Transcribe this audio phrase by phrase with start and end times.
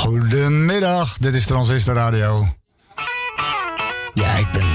[0.00, 2.46] Goedemiddag, dit is Transistor Radio.
[4.14, 4.69] Ja, ik ben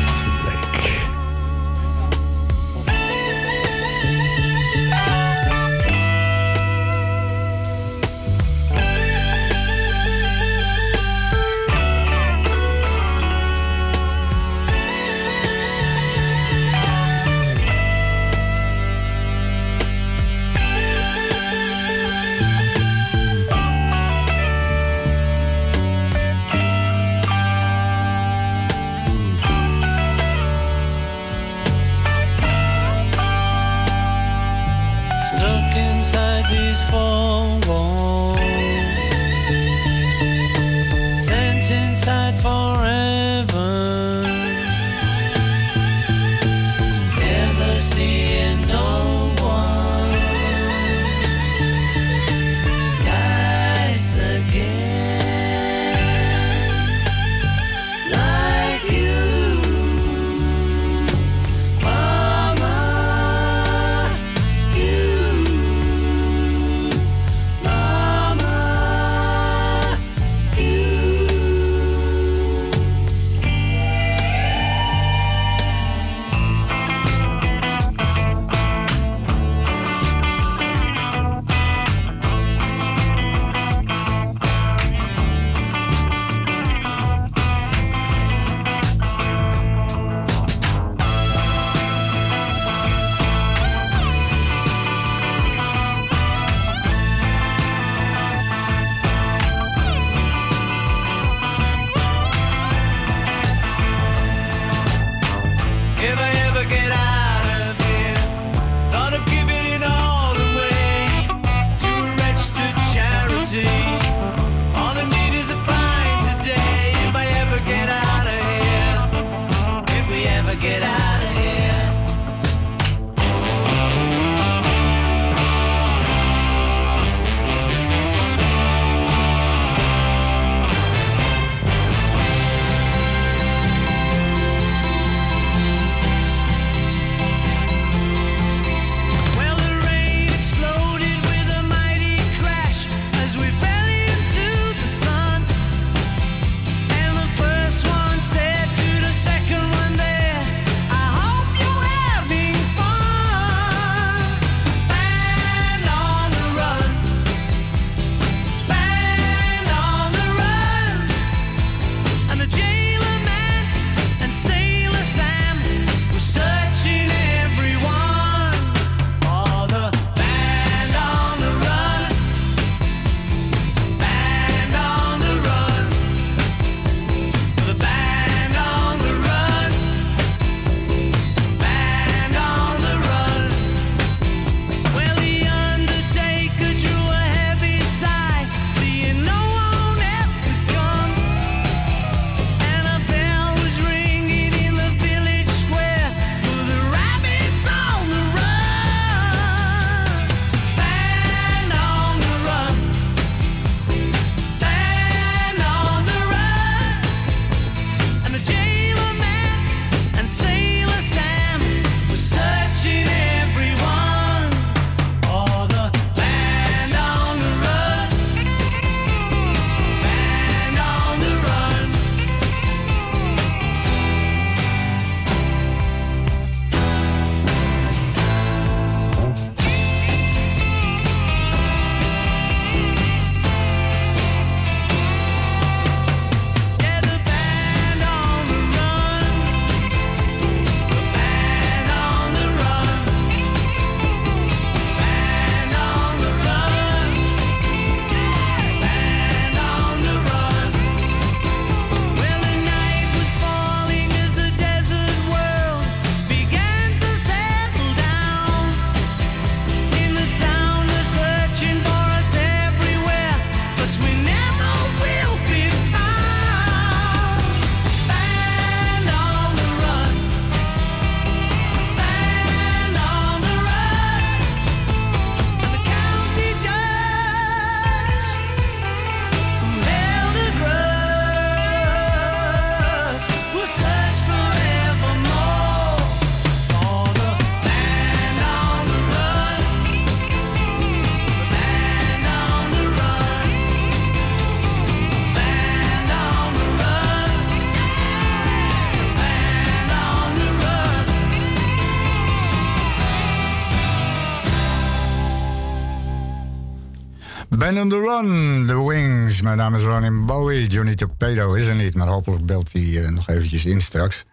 [307.77, 309.41] On the Run, The Wings.
[309.41, 310.67] Mijn naam is Ronnie Bowie.
[310.67, 314.25] Johnny Torpedo is er niet, maar hopelijk belt hij uh, nog eventjes in straks.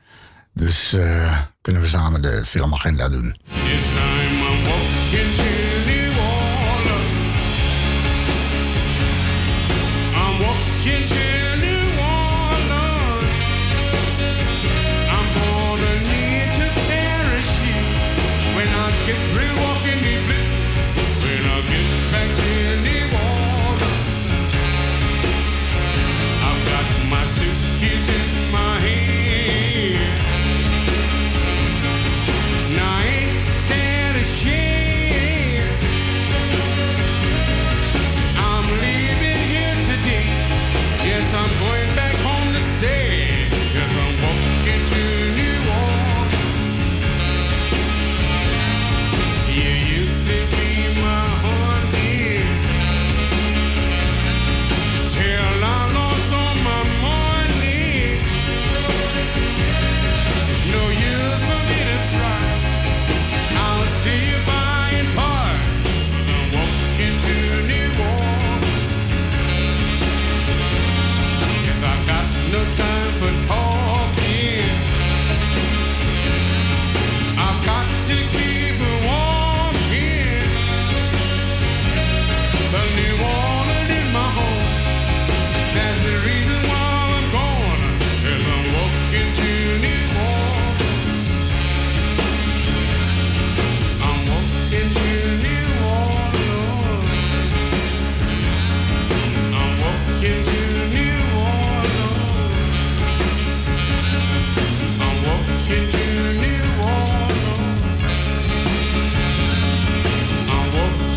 [0.54, 3.36] Dus uh, kunnen we samen de filmagenda doen.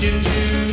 [0.05, 0.64] you Jew.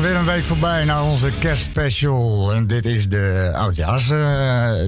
[0.00, 2.52] Weer een week voorbij naar onze kerstspecial.
[2.52, 4.18] En dit is de oudjaars, uh,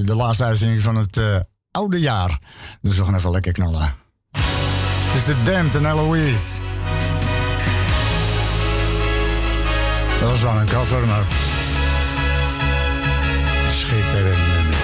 [0.05, 1.37] de laatste uitzending van het uh,
[1.71, 2.39] oude jaar.
[2.81, 3.95] Dus we gaan even lekker knallen.
[4.33, 6.59] Dit is de Damned en Eloise.
[10.21, 11.25] Dat was wel een cover, maar...
[13.71, 14.75] Schitterend.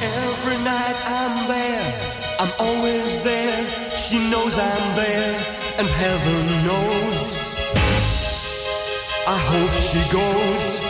[0.00, 1.92] Every night I'm there,
[2.40, 3.64] I'm always there.
[3.96, 5.34] She knows I'm there,
[5.78, 7.13] and heaven knows...
[9.26, 10.83] I hope she goes.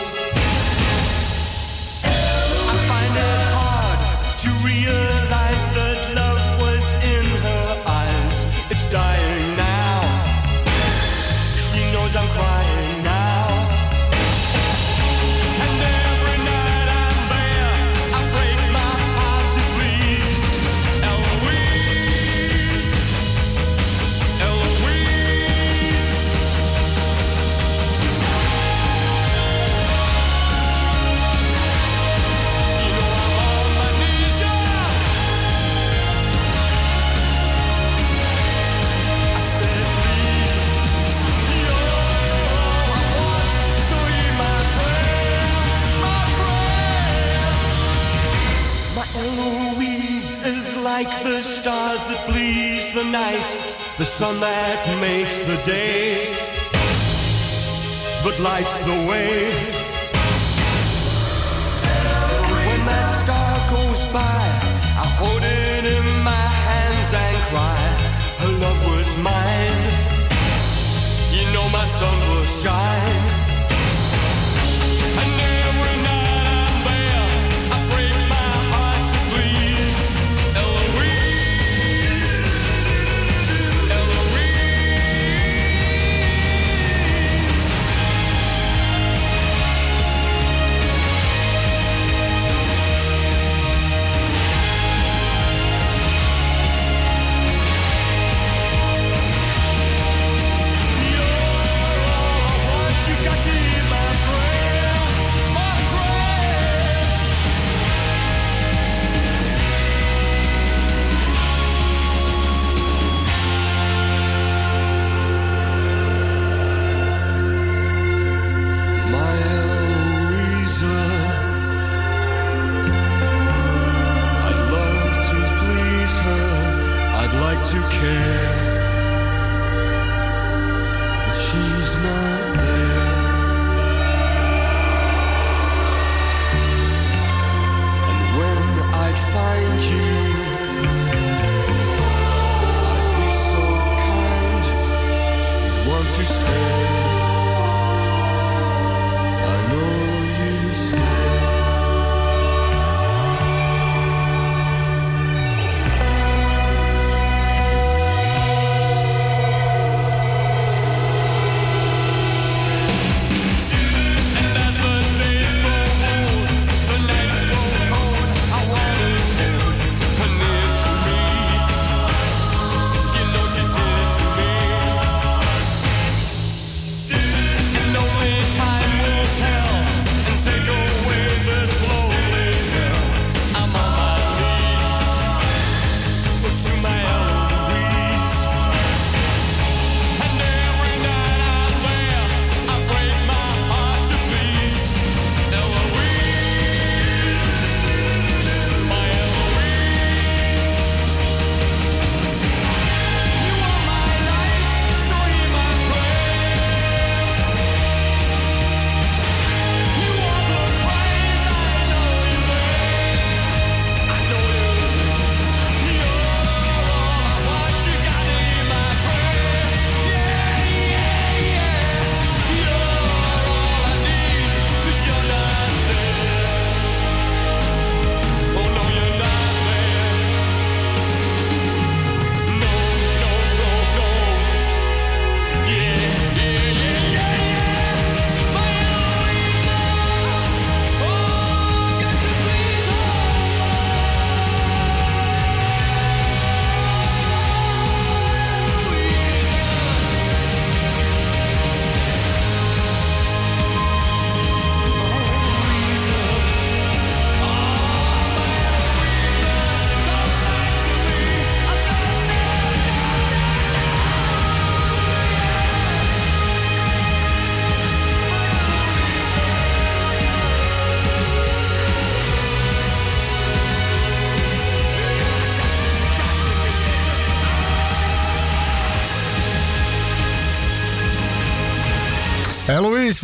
[50.97, 53.49] Like the stars that please the night,
[53.97, 56.31] the sun that makes the day,
[58.23, 59.51] but lights the way.
[62.67, 64.43] When that star goes by,
[65.03, 67.83] I hold it in my hands and cry,
[68.41, 69.83] her love was mine.
[71.35, 73.24] You know my sun will shine.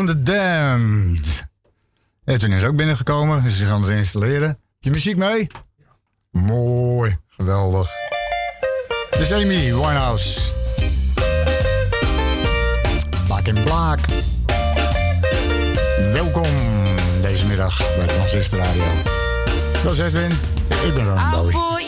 [0.08, 1.48] Van de Damned.
[2.26, 4.58] Edwin is ook binnengekomen, dus ze gaan ze installeren.
[4.80, 5.48] Je muziek mee?
[6.32, 7.90] Mooi, geweldig.
[9.10, 10.40] Dit is Amy Winehouse.
[13.44, 14.00] In Black.
[16.14, 16.48] Welkom
[17.22, 18.84] deze middag bij Transistor Radio.
[19.84, 20.32] Dat is Edwin,
[20.86, 21.81] ik ben Ron Bowie.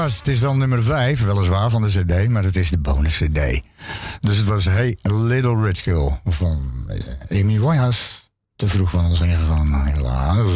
[0.00, 3.60] Het is wel nummer 5, weliswaar, van de CD, maar het is de bonus CD.
[4.20, 8.04] Dus het was Hey Little Rich Girl van eh, Amy Winehouse.
[8.56, 10.46] Te vroeg van ons ingegaan, helaas.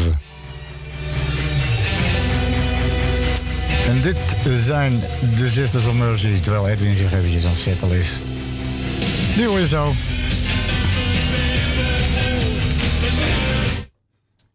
[3.86, 5.00] En dit zijn
[5.36, 8.18] de Sisters of Mercy, terwijl Edwin zich eventjes aan het is.
[9.34, 9.94] Die hoor je zo.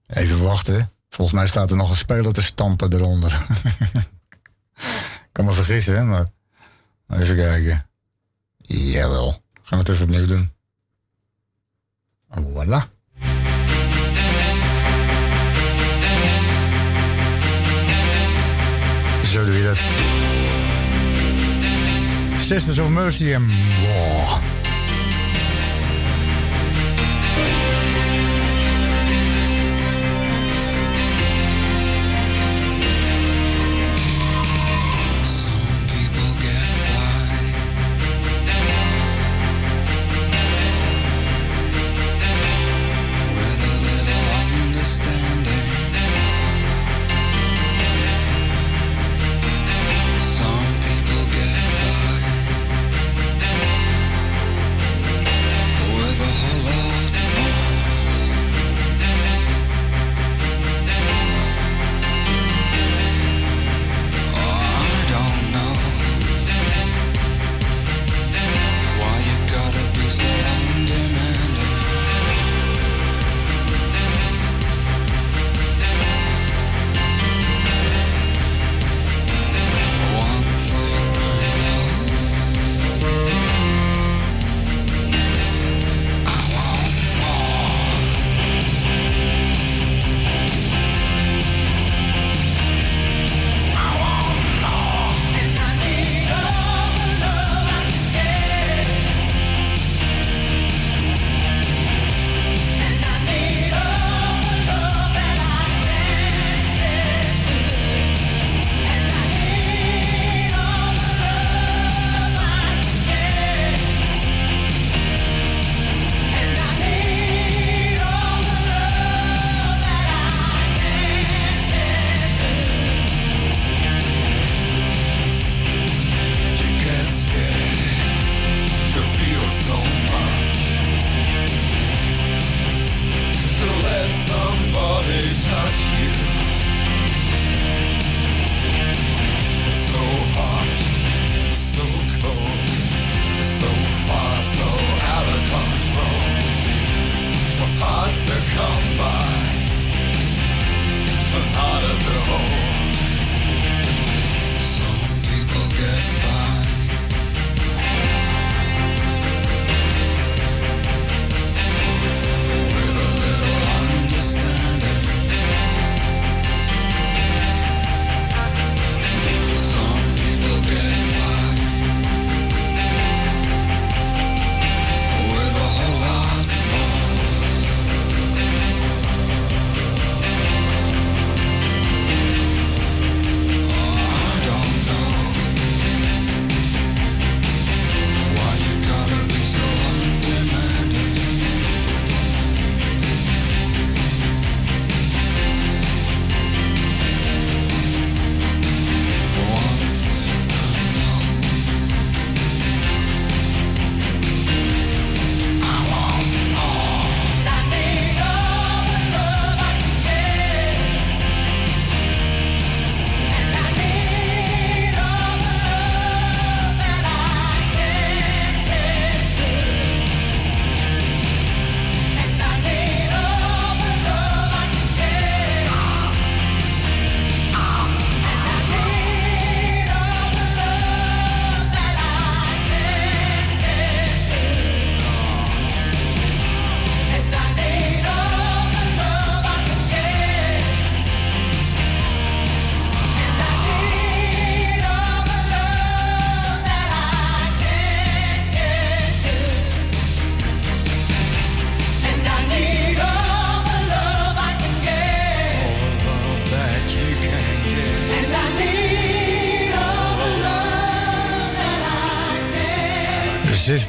[0.08, 0.92] Even wachten.
[1.10, 3.48] Volgens mij staat er nog een speler te stampen eronder.
[5.40, 6.26] kan me vergissen, hè, maar...
[7.10, 7.86] Even kijken.
[8.58, 9.44] Jawel.
[9.64, 10.52] Gaan we het even opnieuw doen.
[12.30, 12.84] Voilà.
[19.26, 19.78] Zo doe je dat.
[22.42, 23.48] Sisters of Mercy en...
[23.82, 24.49] Wow.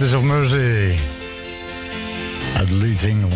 [0.01, 0.99] Sisters of Mercy
[2.57, 3.35] uit Leeds, England.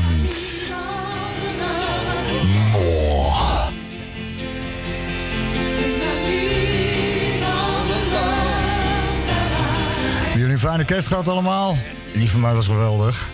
[10.35, 11.77] Jullie een fijne kerst gehad allemaal?
[12.15, 13.31] Die van mij was geweldig.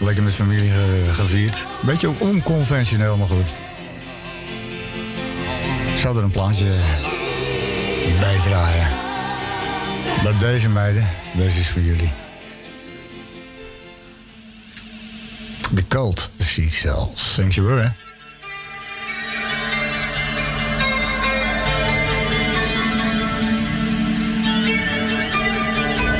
[0.00, 1.66] Lekker met familie eh, gevierd.
[1.80, 3.56] Beetje ook onconventioneel, maar goed.
[5.92, 6.72] Ik zou er een plaatje
[8.20, 8.88] bij draaien.
[10.22, 12.12] Dat deze meiden, deze is voor jullie.
[15.72, 17.20] The Cult, Sea Cells.
[17.34, 17.88] Sanctuary, hè?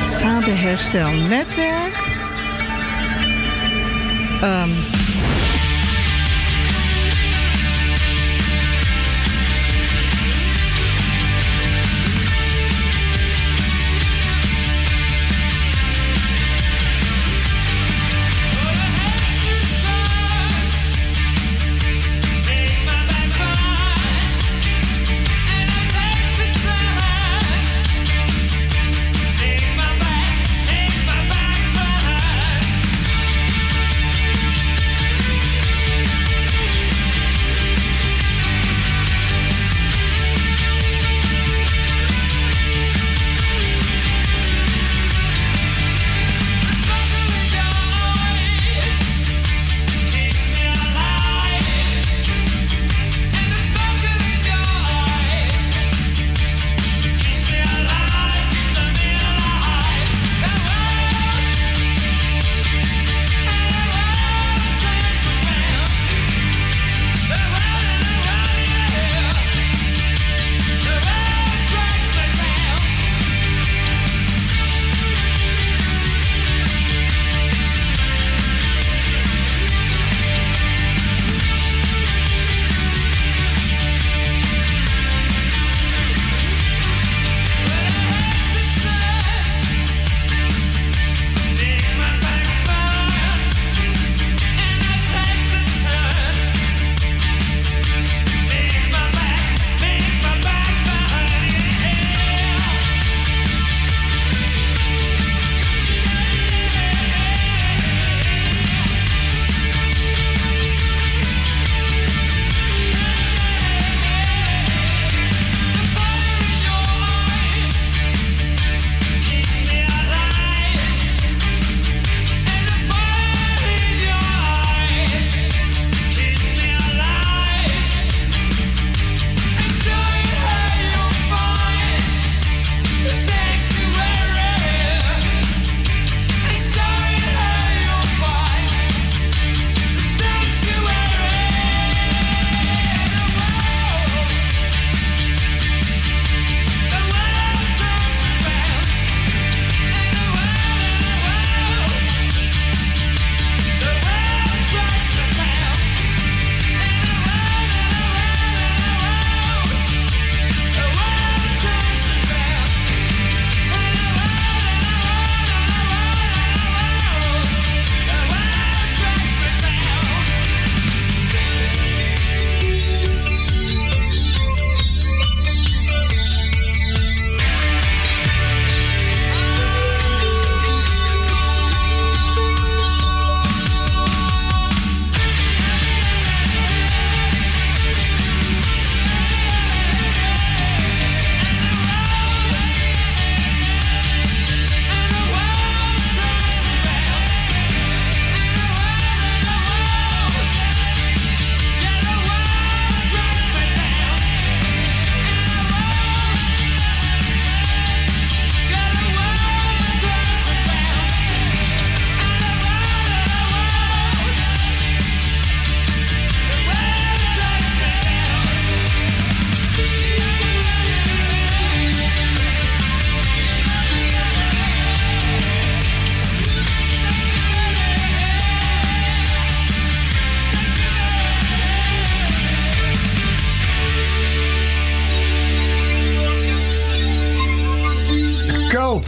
[0.05, 1.97] Schadeherstelnetwerk.
[4.43, 5.00] Um,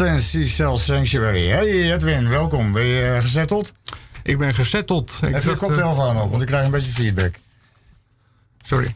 [0.03, 1.49] Tennessee Cell Sanctuary.
[1.49, 2.73] Hey Edwin, welkom.
[2.73, 3.73] Ben je uh, gezetteld?
[4.23, 5.19] Ik ben gezetteld.
[5.23, 7.35] Ik Even je koptelefoon uh, op, want ik krijg een beetje feedback.
[8.63, 8.95] Sorry.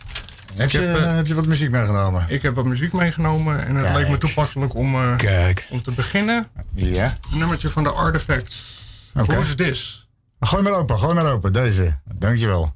[0.55, 2.25] Heb je, heb, uh, heb je wat muziek meegenomen?
[2.29, 3.97] Ik heb wat muziek meegenomen en het Kijk.
[3.97, 5.67] leek me toepasselijk om, Kijk.
[5.71, 6.47] om te beginnen.
[6.75, 7.17] Ja.
[7.33, 8.65] Een nummertje van de Artifacts.
[9.15, 9.37] Okay.
[9.37, 10.09] Who's This?
[10.41, 11.53] Gooi maar open, gooi maar open.
[11.53, 11.99] Deze.
[12.15, 12.76] Dankjewel.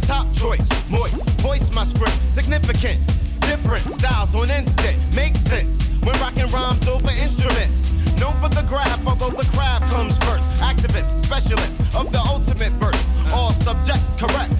[0.00, 0.68] Top choice.
[0.90, 2.98] Moist, voice my script, significant.
[3.40, 7.92] Different styles on instant, make sense when rocking rhymes over instruments.
[8.20, 10.62] Known for the graph, although the craft comes first.
[10.62, 13.00] Activist, specialist of the ultimate verse.
[13.32, 14.52] All subjects correct.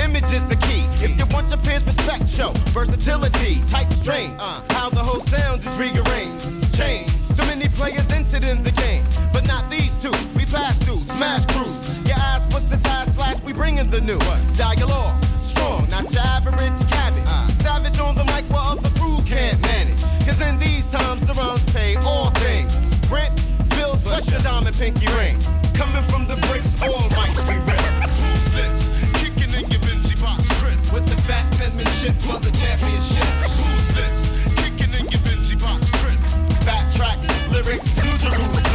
[0.00, 0.86] Image is the key.
[1.04, 4.30] If you want your peers respect, show versatility, tight strain.
[4.38, 7.10] Uh, how the whole sound is rearranged, change.
[7.36, 10.14] Too many players entered in the game, but not these two.
[10.36, 11.98] We pass through, smash crews.
[12.06, 13.42] Your eyes, what's the tie slash?
[13.42, 14.22] We bringing the new.
[14.54, 17.26] Dialogue, strong, not your average cabbage.
[17.58, 19.98] Savage on the mic while other crews can't manage.
[20.22, 22.70] Cause in these times, the rhymes pay all things.
[23.10, 23.34] Rent,
[23.74, 25.34] bills, plus your diamond pinky ring.
[25.74, 27.82] Coming from the bricks, all rights we rip.
[28.14, 28.78] Who's this?
[29.18, 30.78] Kicking in your Vinci box grip.
[30.94, 33.26] With the fat penmanship for the championship.
[33.58, 34.54] Who's this?
[34.54, 36.20] Kicking in your Vinci box grip.
[36.62, 38.67] Fat tracks, lyrics, and rules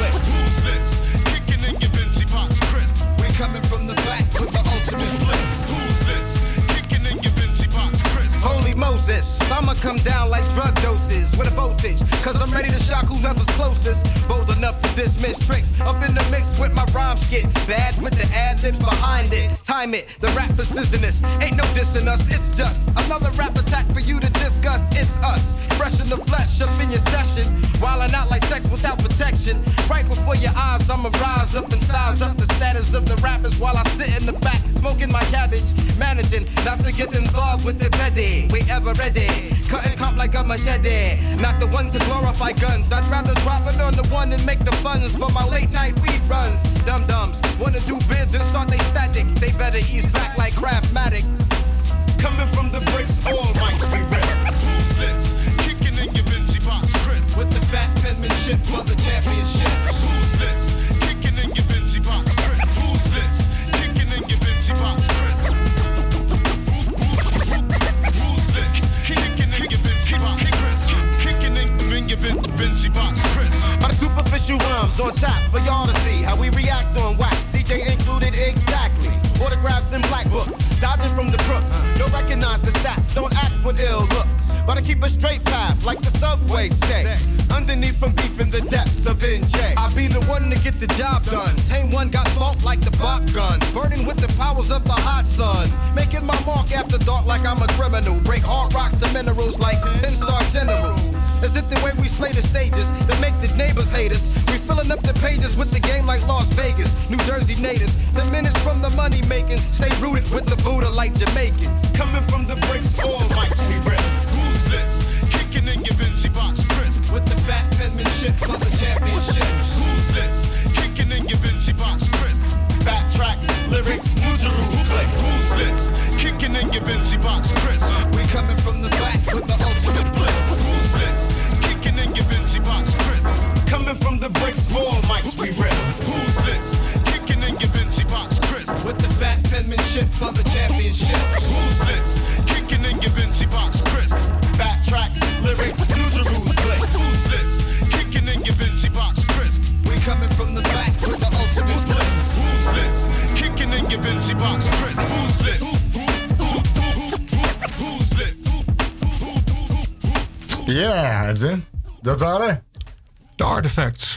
[9.24, 9.43] this.
[9.52, 12.00] I'ma come down like drug doses with a voltage.
[12.24, 14.04] Cause I'm ready to shock whoever's closest.
[14.28, 15.72] Bold enough to dismiss tricks.
[15.82, 17.46] Up in the mix with my rhyme skit.
[17.68, 19.50] Bad with the ad libs behind it.
[19.64, 21.24] Time it, the rap precisionist.
[21.44, 24.82] Ain't no dissing us, it's just another rap attack for you to discuss.
[24.92, 25.56] It's us.
[25.78, 27.52] Fresh in the flesh, up in your session.
[27.82, 29.58] Wildin' out like sex without protection.
[29.90, 33.60] Right before your eyes, I'ma rise up and size up the status of the rappers
[33.60, 35.66] while I sit in the back, smoking my cabbage.
[35.98, 38.48] Managing not to get involved with the petty.
[38.52, 39.43] We ever ready.
[39.70, 41.18] Cutting cop like a machete.
[41.38, 42.92] Not the one to glorify guns.
[42.92, 46.00] I'd rather drop it on the one and make the funds for my late night
[46.02, 46.62] weed runs.
[46.86, 49.26] Dum dums wanna do bids and start they static.
[49.36, 51.26] They better ease back like Craftmatic.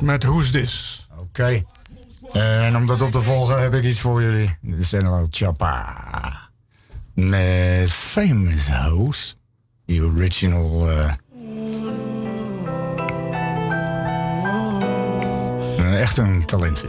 [0.06, 1.06] Met Who's This?
[1.18, 1.64] Oké.
[2.32, 4.56] En om dat op te volgen heb ik iets voor jullie.
[4.60, 6.50] Dit is wel Choppa.
[7.14, 9.34] Met Famous House.
[9.84, 10.90] Die original...
[10.90, 11.12] eh
[16.00, 16.84] echt een talent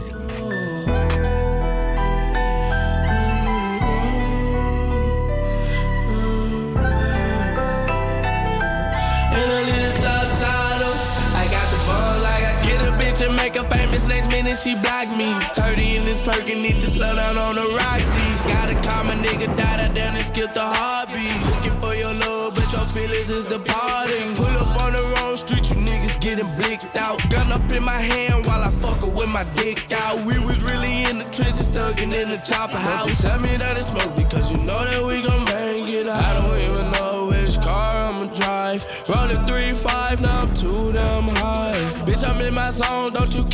[14.48, 15.28] minute she block me.
[15.54, 18.42] 30 in this perk and need to slow down on the Roxy's.
[18.42, 21.36] Gotta call my nigga, die down and skip the heartbeat.
[21.50, 24.34] Looking for your love, but your feelings is departing.
[24.34, 27.18] Pull up on the wrong street, you niggas getting blicked out.
[27.30, 30.16] Gun up in my hand while I fuck her with my dick out.
[30.24, 33.04] We was really in the trenches, thugging in the chopper house.
[33.04, 36.08] Don't you tell me that it's smoke because you know that we gon' bang it
[36.08, 36.22] out.
[36.24, 38.80] I don't even know which car I'ma drive.
[39.08, 41.76] Rolling three five, now I'm too damn high.
[42.06, 43.44] Bitch, I'm in my zone, don't you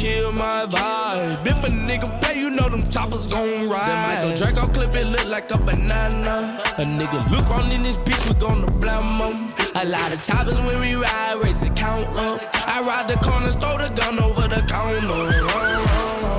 [1.64, 3.88] a nigga pay, you know them choppers gon' ride.
[3.88, 6.60] Then Michael Draco clip it look like a banana.
[6.78, 9.50] A nigga look on in this bitch, we gonna blame him.
[9.76, 12.40] A lot of choppers when we ride, race the count up.
[12.68, 15.84] I ride the corners, throw the gun over the counter.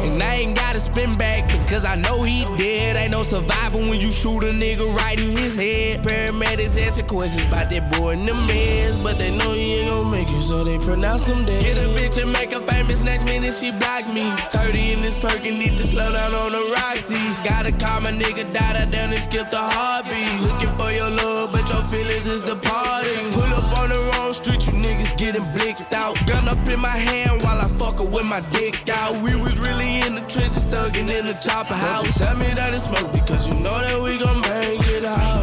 [0.06, 2.96] And I ain't gotta spin back, Cause I know he dead.
[2.96, 6.06] Ain't no surviving when you shoot a nigga right in his head.
[6.06, 9.02] Paramedics asking questions about that boy in the meds.
[9.02, 11.64] But they know he ain't gonna make it, so they pronounce him dead.
[11.64, 13.04] Get a bitch and make her famous.
[13.04, 14.32] Next minute she block me.
[14.56, 17.38] 30 in this perk and need to slow down on the Roxy's.
[17.44, 20.40] Gotta call my nigga, I down and skip the heartbeat.
[20.40, 23.30] Looking for your love, but your feelings is departing.
[23.36, 26.16] Pull up on the wrong street, you niggas getting blicked out.
[26.26, 29.14] Gun up in my hand while I fuck her with my dick out.
[29.20, 32.18] We was really in the trenches, thugging in the chopper house.
[32.18, 35.35] Tell me that it's smoke because you know that we gon' make it out.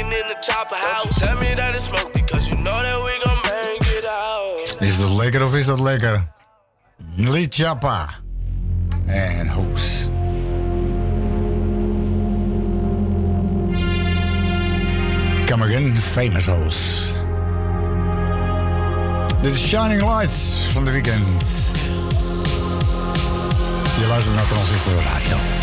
[0.00, 1.18] Thugging in the chopper house.
[1.18, 4.76] Tell me that it's smoke because you know that we gon' make it out.
[4.80, 6.32] Is dat lekker of is dat lekker?
[7.16, 8.08] Lee Chappa
[9.06, 10.08] en Hoes.
[15.46, 17.12] Come again, famous Hoes.
[19.40, 21.48] Dit is Shining Lights van de weekend.
[23.98, 25.59] Je luistert naar Transistor Radio.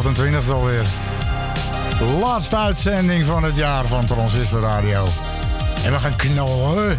[0.00, 0.84] 28 alweer.
[2.20, 5.08] Laatste uitzending van het jaar van Transistor Radio.
[5.84, 6.98] En we gaan knallen.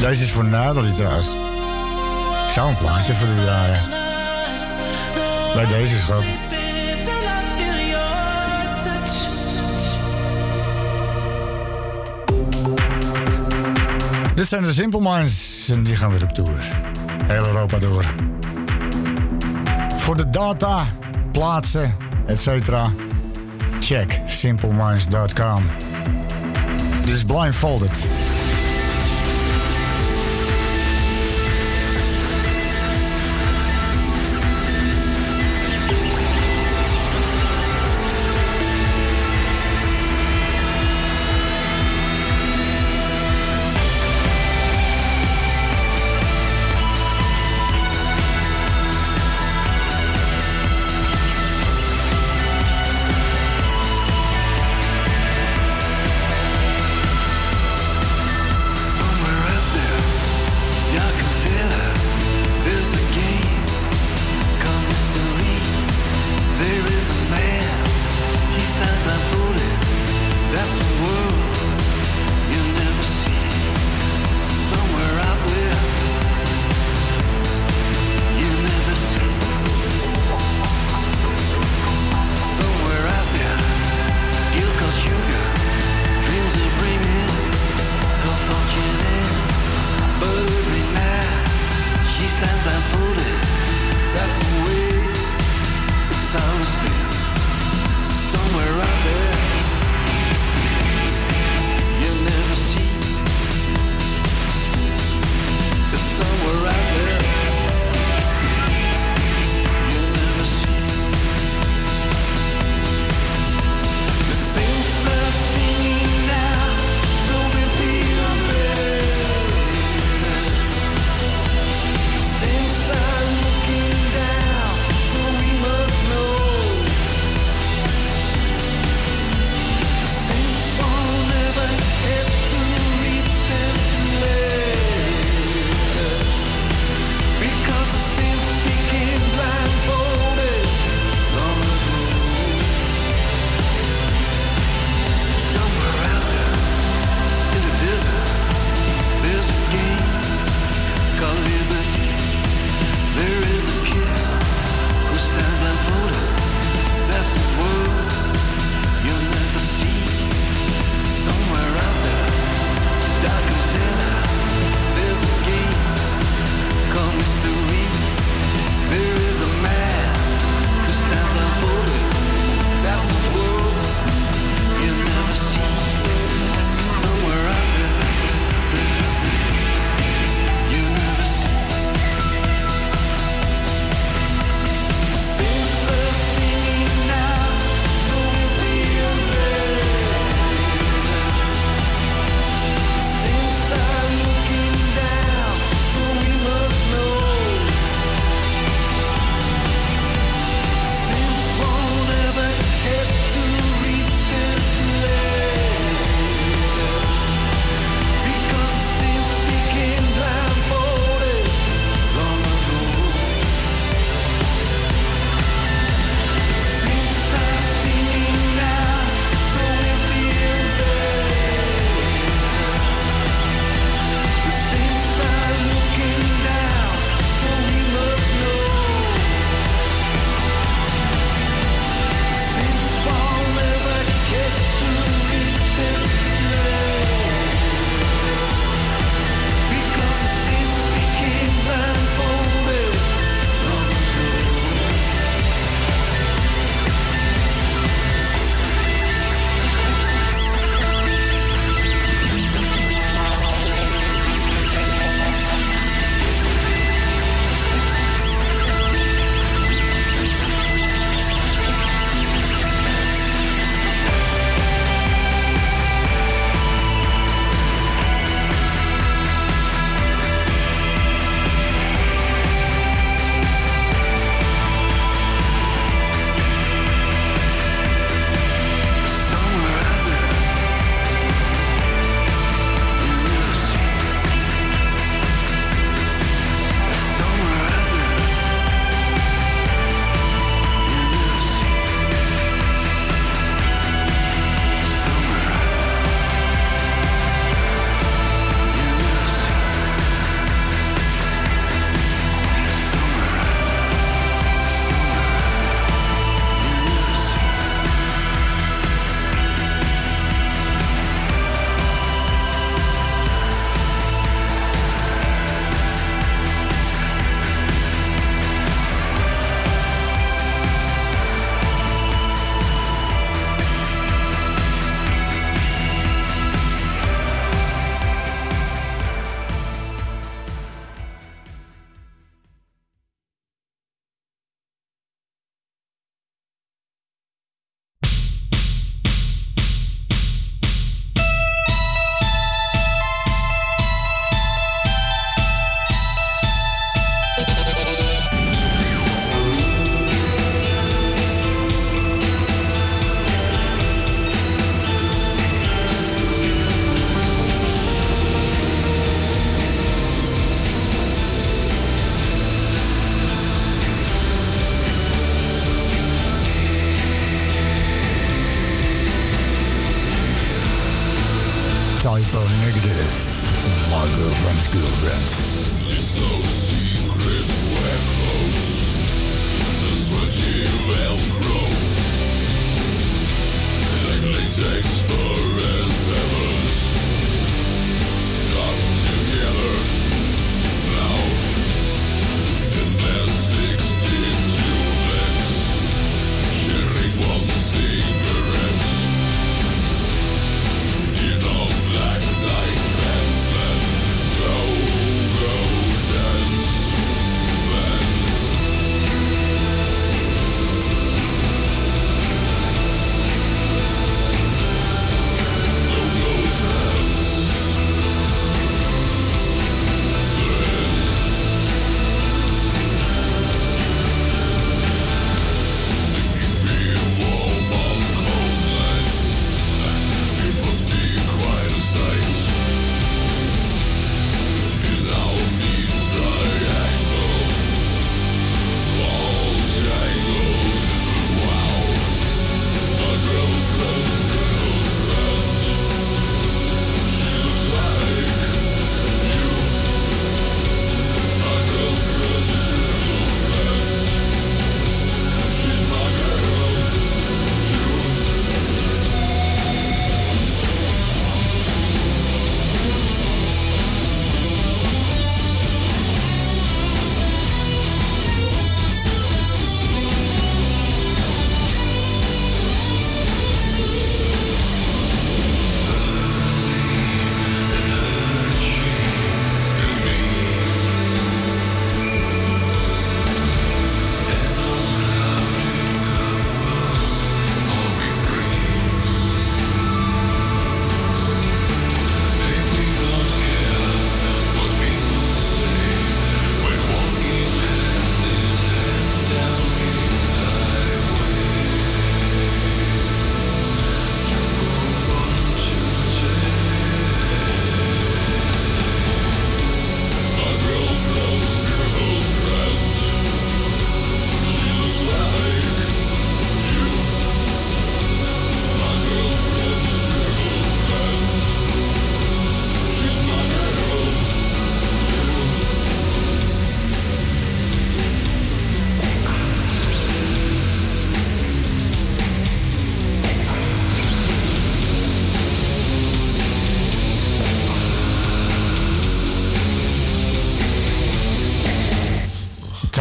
[0.00, 1.26] Deze is voor Nederland trouwens.
[2.46, 3.80] Ik zou een plaatje voor u draaien.
[5.54, 6.24] Bij deze schat.
[14.34, 16.76] Dit zijn de Simple Minds en die gaan weer op tour.
[17.24, 18.04] Heel Europa door.
[19.96, 20.86] Voor de data
[21.32, 21.94] plaatsen,
[22.26, 22.86] etc.
[23.80, 25.62] Check simpleminds.com.
[27.00, 28.10] Dit is Blindfolded.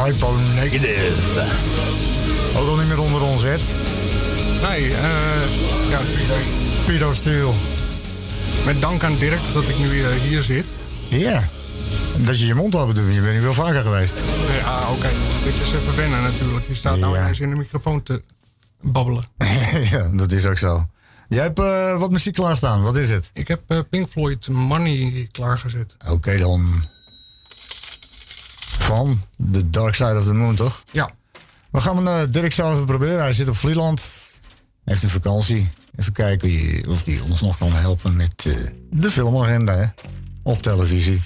[0.06, 1.14] Typo Negative.
[2.56, 3.62] Ook al niet meer onder ons, Ed.
[4.62, 5.00] Nee, eh
[5.90, 6.00] ja,
[6.86, 7.56] Pido Steel.
[8.66, 10.66] met dank aan Dirk dat ik nu eh, hier zit.
[11.08, 11.44] Ja.
[12.18, 13.14] Dat je je mond open doet.
[13.14, 14.22] Je bent hier wel vaker geweest.
[14.60, 15.10] Ja, oké.
[15.44, 16.66] Dit is even wennen natuurlijk.
[16.68, 17.28] Je staat nou Ja.
[17.28, 18.22] eens in de microfoon te
[18.82, 19.24] babbelen.
[19.92, 20.86] ja, dat is ook zo.
[21.30, 22.82] Jij hebt eh, wat muziek klaarstaan.
[22.82, 23.30] Wat is het?
[23.34, 25.96] Ik heb eh, Pink Floyd Money klaargezet.
[26.10, 26.84] Oké dan.
[28.92, 29.22] Van
[29.52, 30.84] The Dark Side of the Moon, toch?
[30.92, 31.10] Ja,
[31.70, 33.20] We gaan uh, Dirk zelf even proberen.
[33.20, 34.12] Hij zit op Vlieland.
[34.84, 35.70] Heeft een vakantie.
[35.96, 38.54] Even kijken of hij ons nog kan helpen met eh,
[38.92, 39.86] de filmagenda hè?
[40.44, 41.22] op televisie.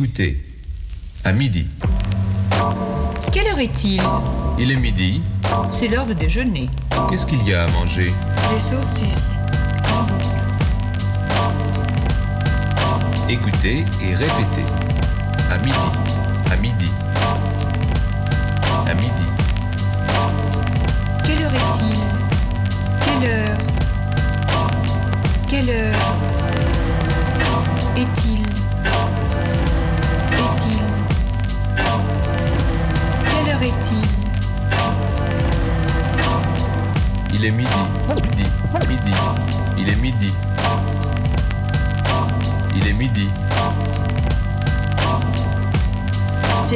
[0.00, 0.40] Écoutez,
[1.24, 1.66] à midi.
[3.32, 4.00] Quelle heure est-il?
[4.56, 5.20] Il est midi.
[5.72, 6.70] C'est l'heure de déjeuner.
[7.10, 8.04] Qu'est-ce qu'il y a à manger?
[8.04, 9.32] Des saucisses,
[9.76, 10.28] sans doute.
[13.28, 14.70] Écoutez et répétez.
[15.50, 15.74] À midi.
[15.74, 16.17] À midi.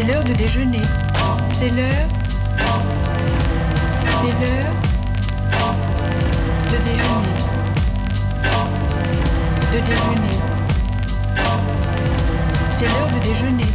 [0.05, 0.83] C'est l'heure de déjeuner.
[1.53, 2.09] C'est l'heure.
[4.19, 4.75] C'est l'heure
[6.73, 7.37] de déjeuner.
[9.73, 10.37] De déjeuner.
[12.75, 13.73] C'est l'heure de déjeuner.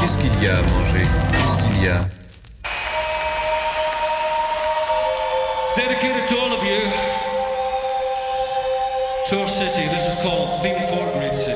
[0.00, 1.06] Qu'est-ce qu'il y a à manger?
[1.30, 2.00] Qu'est-ce qu'il y a?
[5.76, 6.90] Dedicated to all of you.
[9.28, 11.55] Tour City, this is called Theme for Great Cities.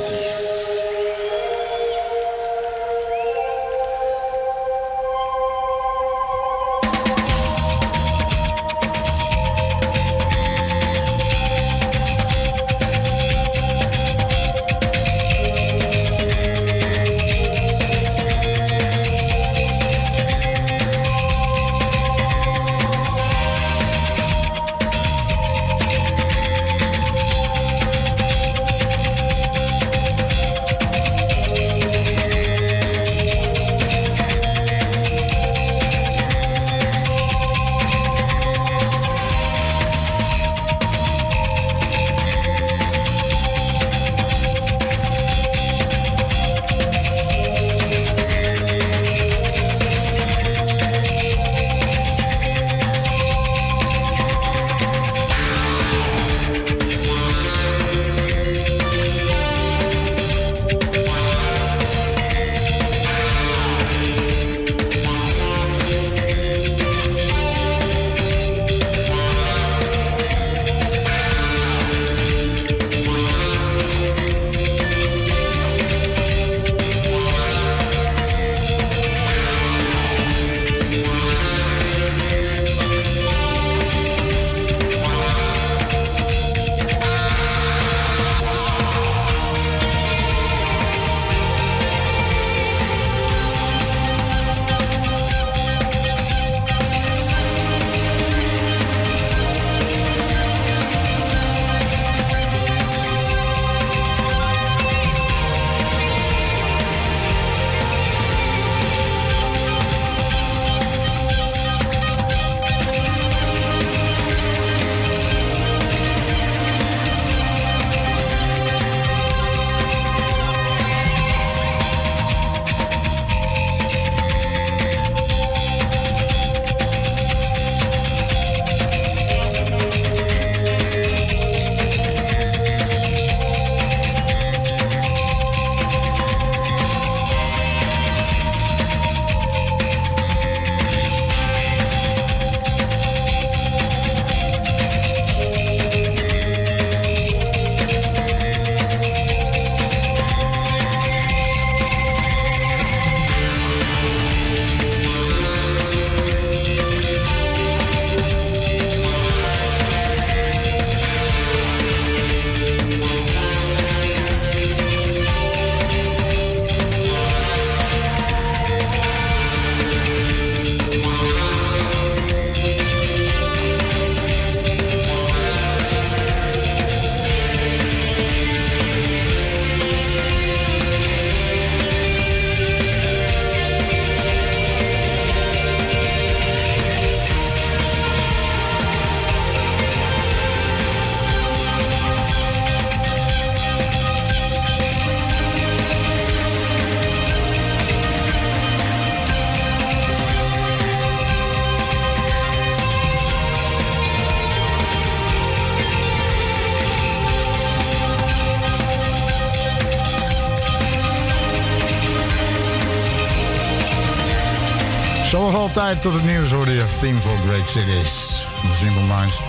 [215.76, 218.46] Altijd tot het nieuws hoorde je Theme for Great Cities.
[218.60, 219.40] The Simple Minds.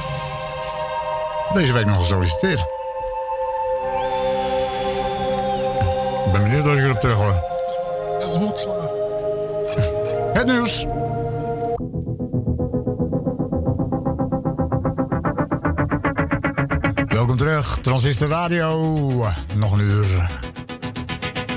[1.54, 2.60] Deze week nog gesolliciteerd.
[6.26, 7.44] Ik ben benieuwd dat ik erop terug hoor.
[10.38, 10.86] Het nieuws.
[17.08, 18.96] Welkom terug, Transistor Radio.
[19.56, 20.30] Nog een uur.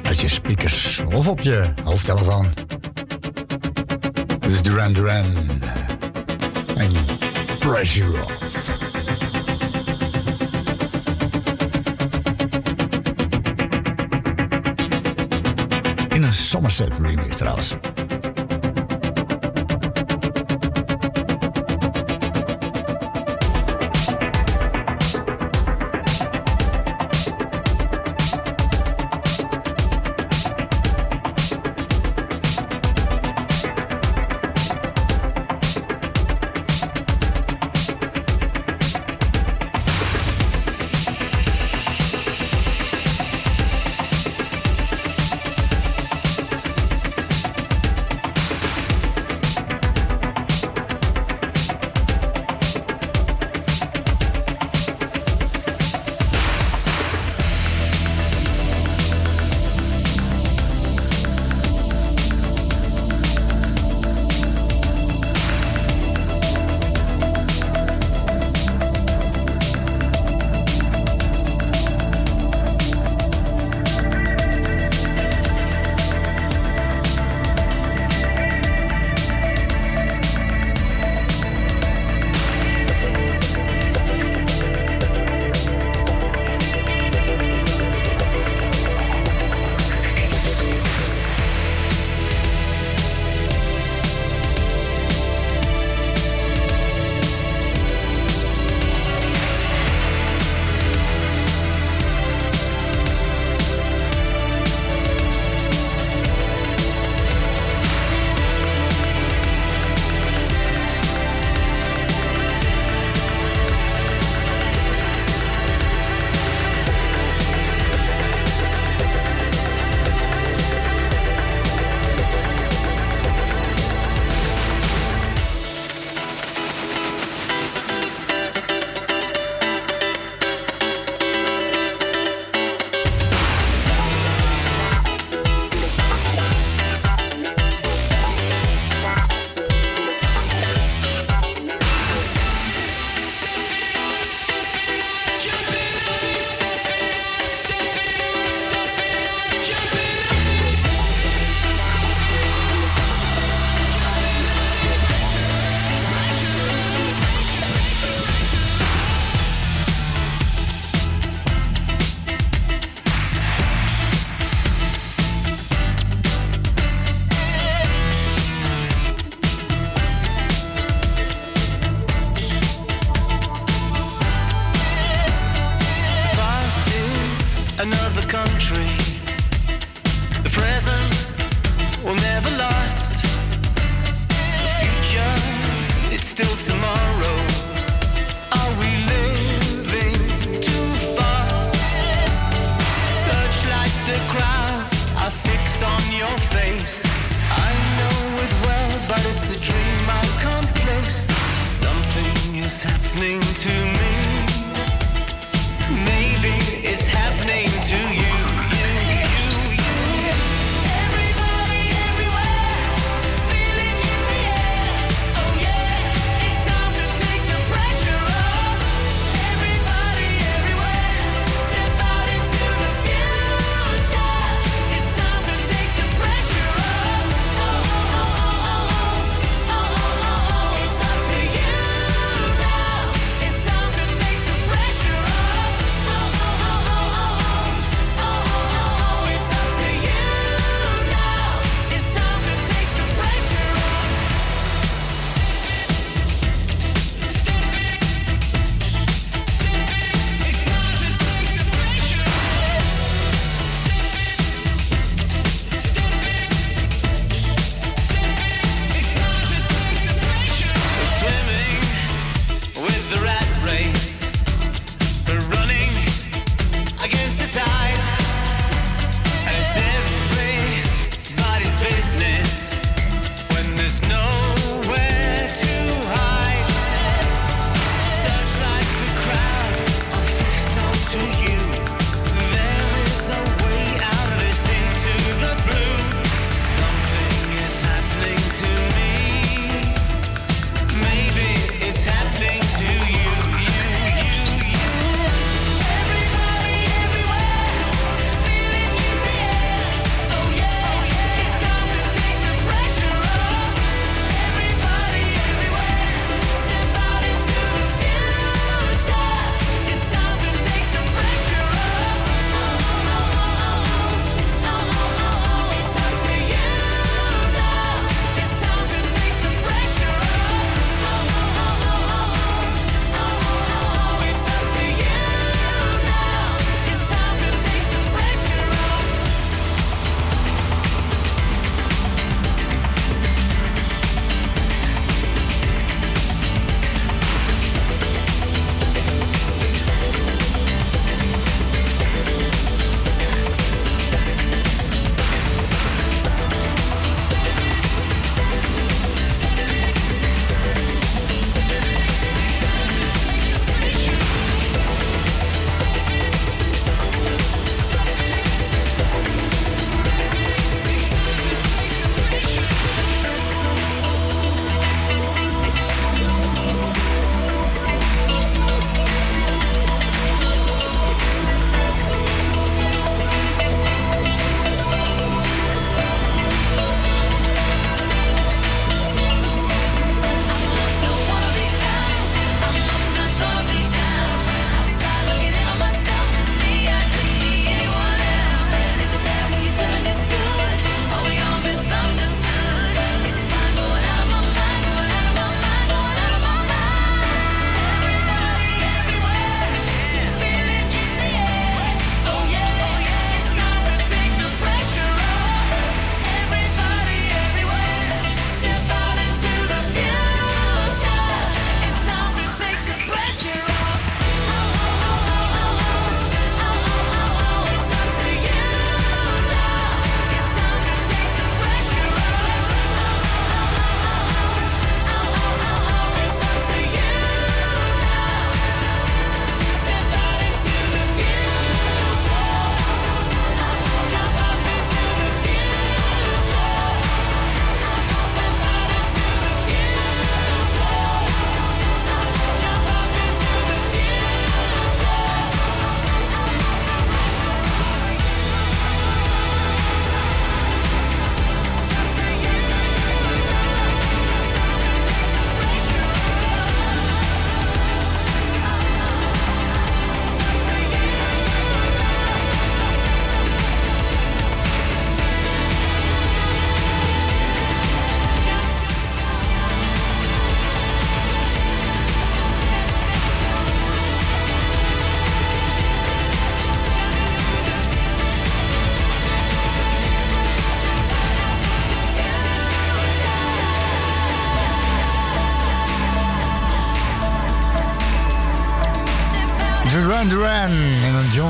[0.03, 2.64] Uit je speakers of op je hoofdtelefoon.
[4.75, 5.25] Duran Duran.
[6.77, 6.91] En
[7.61, 8.43] Pressure Off.
[16.09, 17.94] In een Somerset remix trouwens.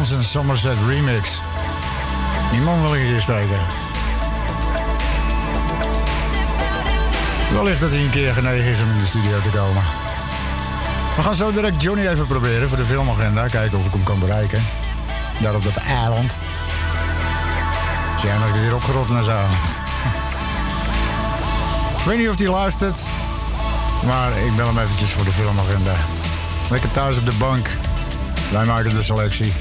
[0.05, 1.41] Johnson Somerset remix.
[2.51, 3.59] Die man wil ik hier spreken.
[7.53, 9.83] Wellicht dat hij een keer genegen is om in de studio te komen.
[11.17, 13.47] We gaan zo direct Johnny even proberen voor de filmagenda.
[13.47, 14.65] Kijken of ik hem kan bereiken.
[15.41, 16.39] Daar op dat eiland.
[18.21, 19.71] Zijn als weer opgerot naar zijn avond.
[21.99, 22.99] Ik weet niet of hij luistert.
[24.07, 25.95] Maar ik bel hem eventjes voor de filmagenda.
[26.71, 27.69] Lekker thuis op de bank.
[28.51, 29.53] Wij maken de selectie.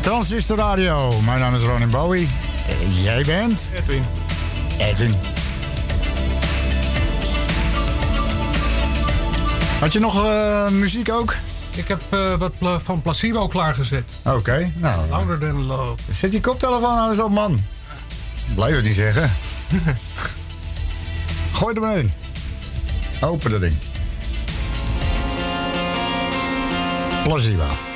[0.00, 1.20] Transistor Radio.
[1.20, 2.28] Mijn naam is Ronin Bowie.
[2.68, 3.70] En jij bent?
[3.74, 4.02] Edwin.
[4.78, 5.14] Edwin.
[9.80, 11.34] Had je nog eh, muziek ook?
[11.70, 14.12] Ik heb eh, wat pla- van Placebo klaargezet.
[14.24, 15.08] Oké, nou.
[15.08, 15.94] Louder than love.
[16.10, 17.64] Zet die koptelefoon nou eens op, man.
[18.54, 19.30] Blijf het niet zeggen.
[21.52, 22.12] Gooi er maar in.
[23.20, 23.76] Open dat ding.
[27.22, 27.89] Placebo.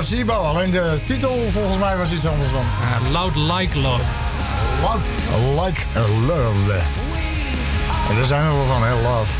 [0.00, 0.32] Placebo.
[0.32, 2.64] Alleen de titel volgens mij was iets anders dan.
[3.10, 4.02] loud Like Love.
[4.82, 5.00] Loud
[5.64, 5.80] Like
[6.26, 6.78] Love.
[8.08, 9.32] En daar zijn we wel van, hè, love.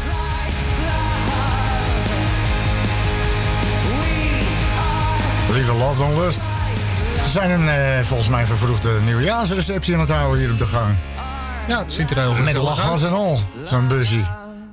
[5.53, 6.41] Liever love dan lust.
[7.25, 10.95] Ze zijn een eh, volgens mij vervroegde nieuwjaarsreceptie aan het houden hier op de gang.
[11.69, 13.41] Ja, het ziet er heel Met gezellig lachgas en al.
[13.65, 14.21] Zo'n busje.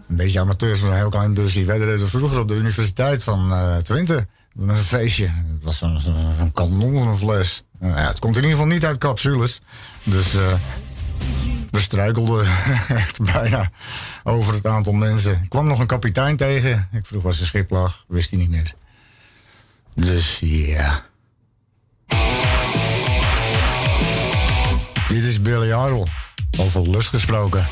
[0.10, 1.66] Een beetje amateurs een heel klein busje.
[1.66, 4.28] Wij deden vroeger op de Universiteit van eh Twente.
[4.60, 5.30] Een feestje.
[5.68, 5.96] Was van
[7.08, 7.64] een fles.
[7.80, 9.62] Nou ja, het komt in ieder geval niet uit capsules.
[10.04, 10.54] Dus eh,
[11.72, 12.48] we struikelden
[12.88, 13.72] echt bijna
[14.24, 15.42] over het aantal mensen.
[15.44, 16.88] Ik kwam nog een kapitein tegen.
[16.92, 18.06] Ik vroeg waar zijn schip lag.
[18.08, 18.74] Wist hij niet meer.
[19.96, 21.04] Dus ja.
[25.08, 26.08] Dit is Billy Idol.
[26.58, 27.68] Over lust gesproken.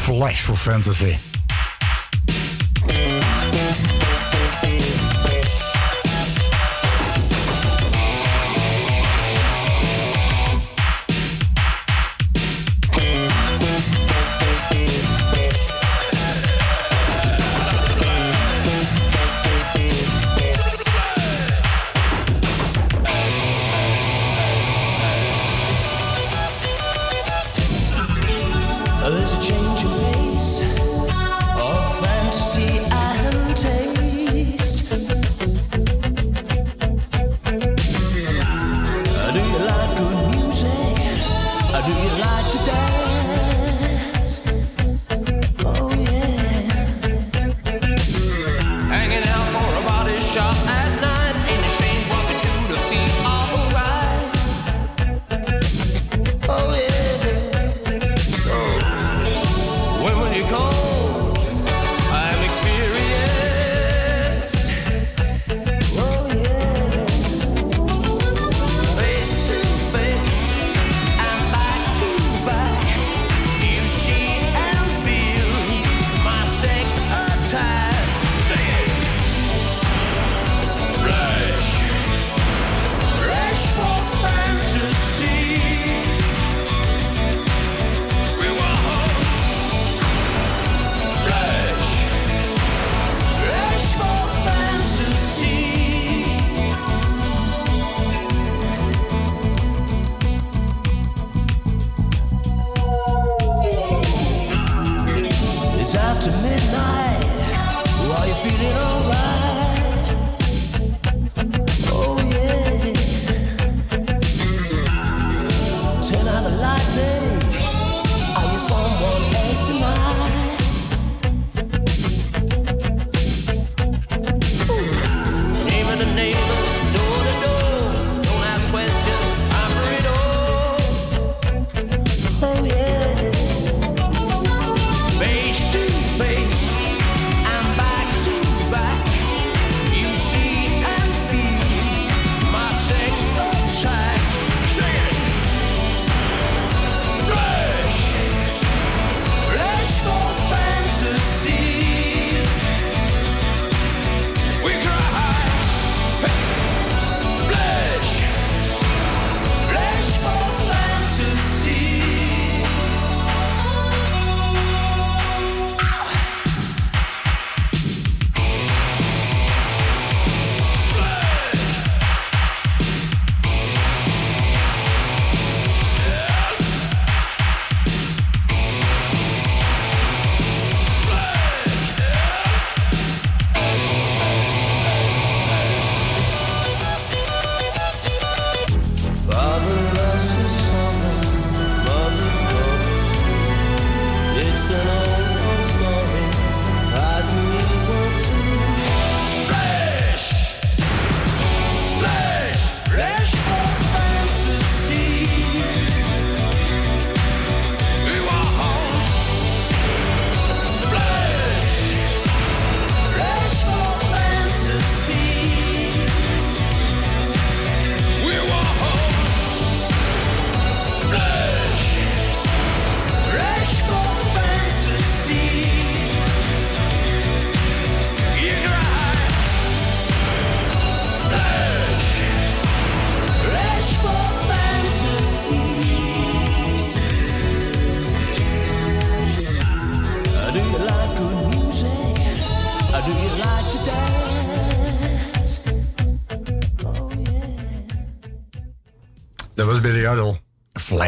[0.00, 1.16] Flash for Fantasy.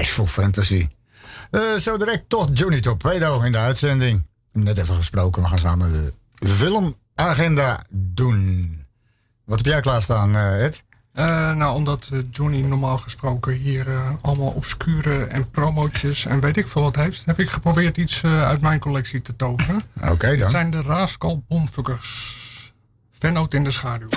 [0.09, 0.89] For Fantasy.
[1.51, 4.27] Eh, zo direct toch Johnny Torpedo in de uitzending.
[4.53, 6.13] Net even gesproken, we gaan samen de
[6.49, 8.79] filmagenda doen.
[9.45, 10.83] Wat heb jij klaarstaan, eh Ed?
[11.13, 13.87] Eh, nou, omdat Johnny normaal gesproken hier
[14.21, 18.61] allemaal obscure en promotjes en weet ik veel wat heeft, heb ik geprobeerd iets uit
[18.61, 19.83] mijn collectie te toveren.
[20.13, 20.51] Oké dan.
[20.51, 22.39] zijn de Rascal Bondfuckers.
[23.11, 24.09] Vennoot in de schaduw.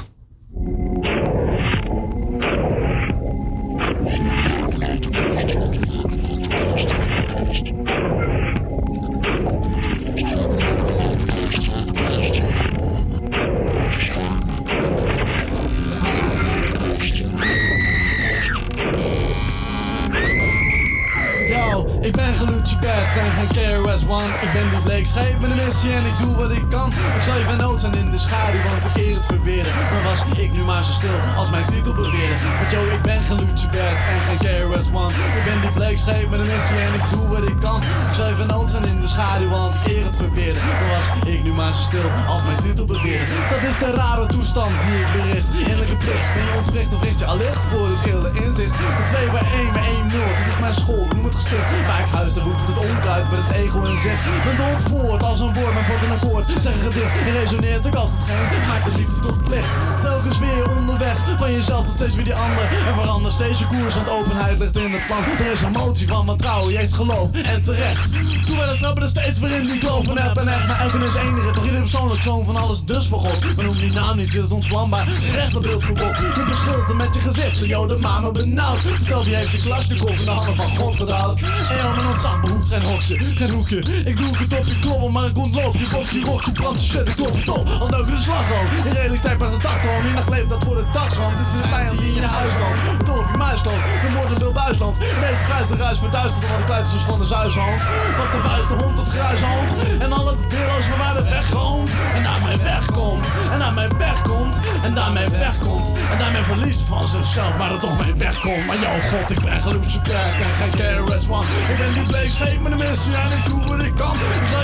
[24.00, 26.90] Geen Ik ben die bleek scheep met een missie en ik doe wat ik kan.
[27.18, 29.72] Ik zal even nood zijn in de schaduw, want ik eer het verweren.
[29.92, 32.36] Maar was ik nu maar zo stil als mijn titel beweerde.
[32.60, 36.40] Want yo, ik ben geloetje bad en geen KRS-One Ik ben die bleek scheep met
[36.40, 37.80] een missie en ik doe wat ik kan.
[38.10, 40.62] Ik zal even nood zijn in de schaduw, want ik eer het verweren.
[40.66, 43.32] Maar was ik nu maar zo stil als mijn titel beweerde.
[43.54, 45.50] Dat is de rare toestand die ik bericht.
[45.62, 48.76] Innerlijke plicht, ben je ontwricht of richt je allicht voor het hele inzicht.
[48.76, 51.68] Van 2 bij 1 bij 1 0, dit is mijn school, noem het gesticht.
[51.88, 55.24] Waar ik huis, daar roept het onkruid met het ego in zicht Men dolt voort
[55.24, 58.68] als een woord, men wordt een akkoord Zeg een gedicht, resoneert ook als het geen
[58.68, 62.64] Maakt de liefde tot plicht Telkens weer onderweg, van jezelf tot steeds weer die ander.
[62.88, 65.24] En verander steeds je koers, want openheid ligt in het plan.
[65.24, 68.12] Er is een motie van wantrouwen, jegens geloof en terecht.
[68.46, 70.80] Toen wij dat snappen er steeds weer in die kloof van app en echt Maar
[70.80, 73.56] eigen is enige, toch ieder persoonlijk zoon van alles dus voor God.
[73.56, 77.14] Maar noem die naam niet, dit is ontvlambaar Recht op beeld verbod, je hem met
[77.14, 78.78] je gezicht de mama benauwd.
[78.78, 82.42] Vertel wie heeft de Kalashnikov in de handen van God gedouwd En joh, mijn ontzag
[82.42, 85.76] behoeft geen hokje, geen hoekje Ik doe het op je kloppen, maar ik ontloop.
[85.76, 88.18] Je Bok je rok, je brandt je shit, ik klop het op Als ook de
[88.18, 91.40] slag ook In realiteit met de dagdroom Wie nog leeft, dat voor de dagstroom Het
[91.40, 95.00] is de vijand die in je huis op je muis loopt, de moord in Wilbuisland
[95.00, 97.82] Nee, verguist de ruis verduisterd Van de kluiters van de zuishand.
[98.18, 99.70] Wat de vuist de hond het gruishand
[100.00, 103.74] En al het weerloos van mij de weg roomt En naar mij wegkomt En naar
[103.74, 108.14] mij wegkomt En naar mij wegkomt En daarmee verliest van zichzelf Maar dat toch mee
[108.14, 110.74] wegkomt Maar jouw god, ik ben geloefse kerk En geen
[111.06, 113.16] KRS-One Ik ben die bleek scheep met een missie.
[113.16, 114.16] En ik doe wat ik kan.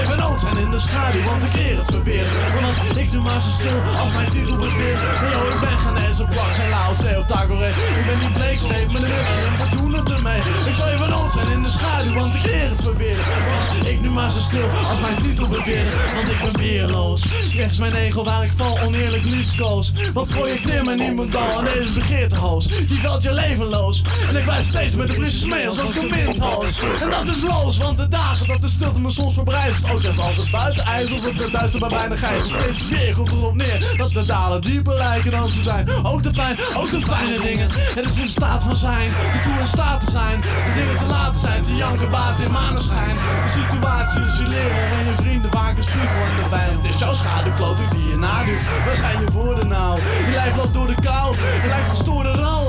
[0.02, 3.20] Ik nood zijn in de schaduw Want ik eer het verbeerd Want als ik nu
[3.20, 6.94] maar zo stil Als mijn titel beweert Maar yo, ik ben geen Ezeblak Geen Lao
[6.94, 7.68] Tse of Tagore.
[7.68, 10.42] Ik ben die bleek scheep met een missie En we doen het ermee.
[10.70, 13.88] Ik zal even nood zijn in de schaduw Want ik eer het verbeerd Want als
[13.88, 17.26] ik nu maar zo stil Als mijn titel beweert Want ik ben weerloos.
[17.56, 19.94] Rechts mijn ego waar ik val Oneerlijk liefkoos.
[20.14, 24.66] Wat projecteer mij niemand al aan deze begeertehoos Die valt je levenloos En ik blijf
[24.66, 26.80] steeds met de brisjes mee als was ik een windhoos.
[27.02, 30.38] En dat is loos, want de dagen dat de stilte me soms verbrijft Ook als
[30.38, 34.12] het buiten ijs of het duister bij bijna gijs Steeds weer komt erop neer dat
[34.12, 35.88] de dalen dieper lijken dan ze zijn.
[36.04, 37.70] Ook de pijn, ook de fijne dingen.
[37.72, 40.40] Het is in staat van zijn, ertoe in staat te zijn.
[40.42, 44.92] De dingen te laten zijn, te janken baat in maneschijn De situatie is je leraar
[45.00, 48.62] en je vrienden vaak een spiegel En de vijand is jouw schaduwkloter die je nadoet.
[48.86, 50.00] Waar zijn je woorden nou?
[50.26, 52.68] Je lijf loopt door de kou Je lijkt gestoorde rouw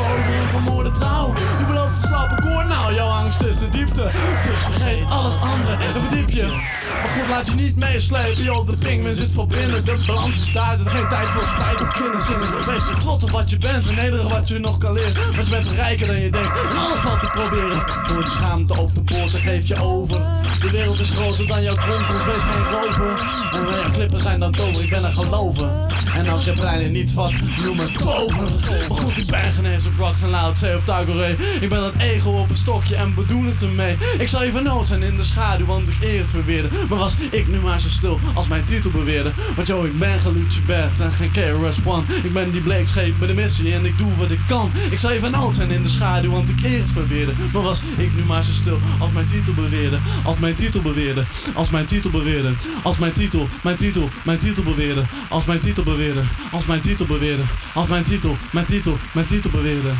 [6.42, 8.66] en verdiep je Maar goed, laat je niet meeslepen, joh.
[8.66, 11.90] De pingwin zit vol binnen, de balans is Er is geen tijd voor strijd of
[11.92, 15.34] kinderzingen Wees je trots op wat je bent, vernederen wat je nog kan leren.
[15.34, 16.48] Want je bent rijker dan je denkt.
[16.48, 17.84] En alles valt te proberen.
[18.08, 20.18] Door je schaamte over de poorten geef je over.
[20.60, 23.20] De wereld is groter dan jouw kronkels, wees geen rover.
[23.52, 25.88] En mijn klippen zijn dan tover, ik ben een geloven.
[26.16, 27.32] En als je brein het niet vat,
[27.64, 28.48] noem me tover.
[28.88, 31.94] Maar goed, ik ben geen eens op rock, geen loud, of Tagore Ik ben dat
[31.98, 33.96] ego op een stokje en we doen het ermee.
[34.18, 37.14] Ik zal even nood zijn in de schaduw, want ik eer het verweerde Maar was
[37.30, 39.32] ik nu maar zo stil als mijn titel beweerde.
[39.56, 43.34] Want yo, ik ben geluutje bed en geen KRS-One Ik ben die bleekscheep met een
[43.34, 44.70] missie en ik doe wat ik kan.
[44.90, 47.32] Ik zal even nood zijn in de schaduw, want ik eer het verweerde.
[47.52, 49.98] Maar was ik nu maar zo stil als mijn titel beweerde.
[50.24, 52.52] Als mijn titel beweerde, als mijn titel beweerde.
[52.82, 55.02] Als mijn titel, mijn titel, mijn titel beweerde.
[55.28, 57.42] Als mijn titel beweerde, als mijn titel beweerde.
[57.74, 59.92] Als mijn titel, mijn titel, mijn titel beweerde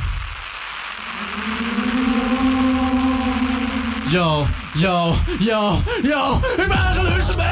[4.11, 6.23] Yo, yo, yo, yo,
[6.57, 7.47] ik ben een geluste man.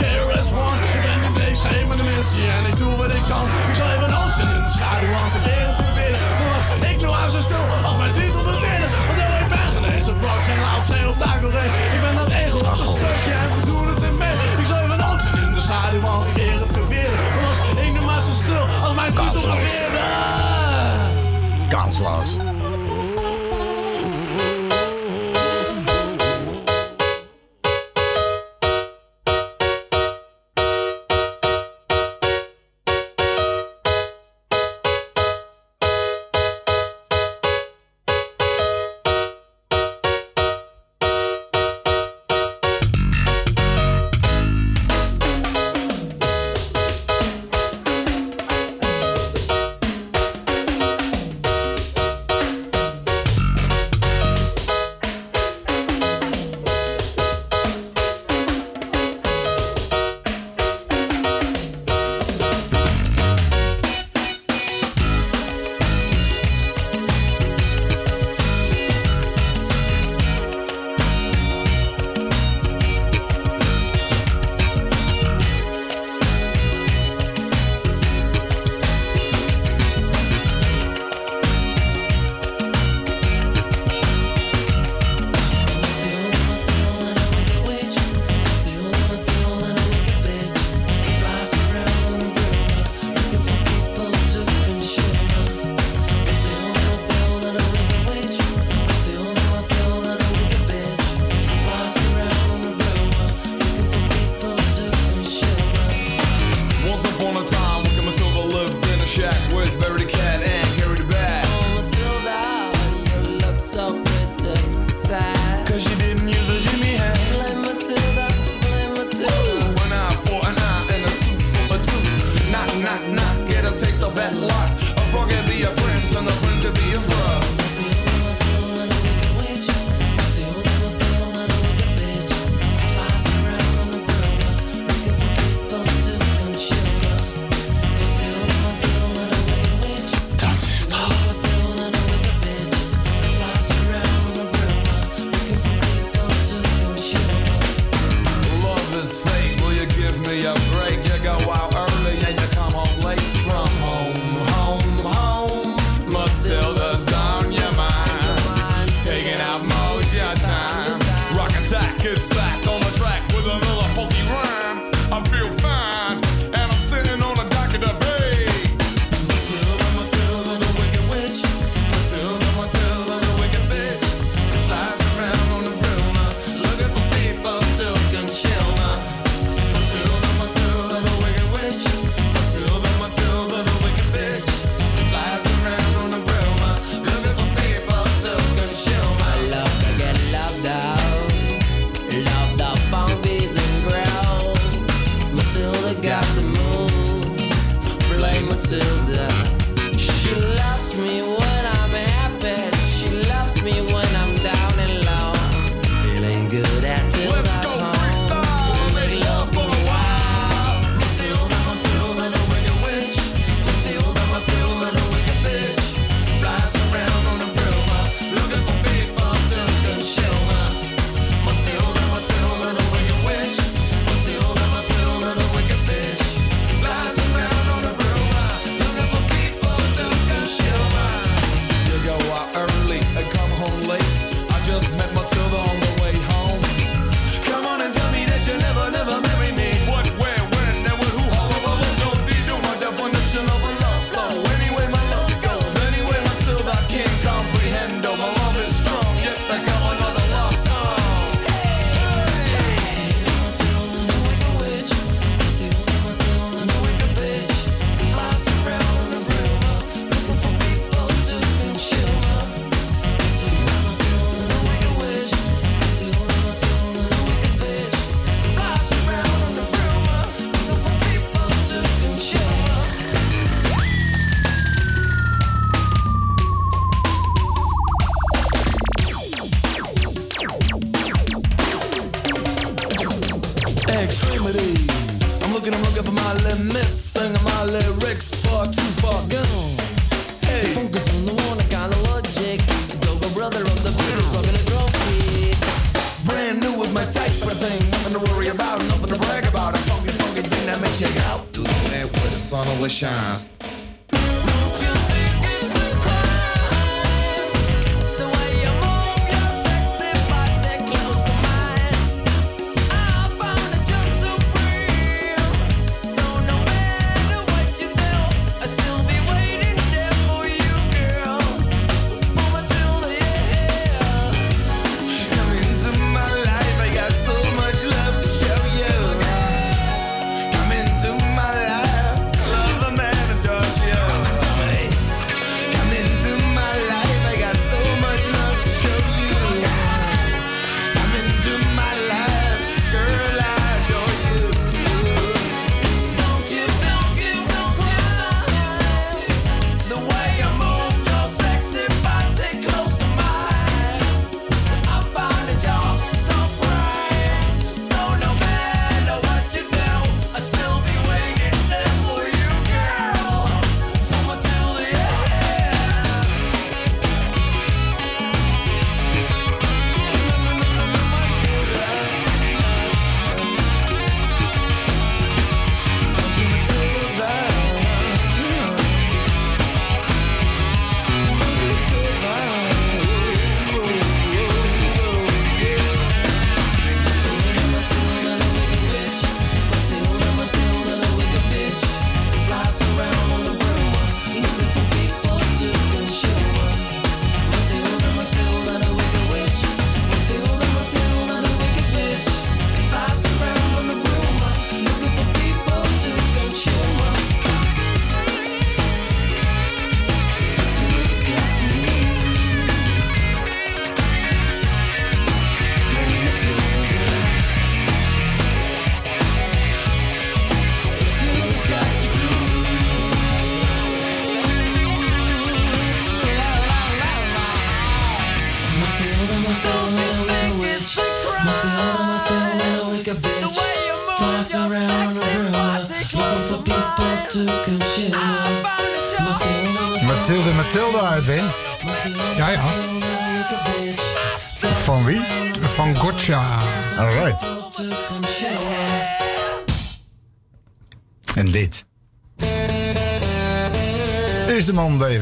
[0.00, 3.46] KRS-One, ik ben die bleekscheep met een missie en ik doe wat ik kan.
[3.70, 6.90] Ik zal even nood zijn in de schaduw, want de wereld verbinden.
[6.90, 8.90] Ik nu aan zo stil als mijn titel bewinnen.
[9.08, 11.70] Want yo, ik ben geen eens een geen loud C of takelree.
[11.94, 14.36] Ik ben dat op een stukje en we doen het in mee.
[14.62, 17.24] Ik zal even nood zijn in de schaduw, want ik eer het verbinden.
[17.44, 20.08] Was ik nu maar zo stil als mijn titel bewinnen.
[21.68, 22.30] Kansloos.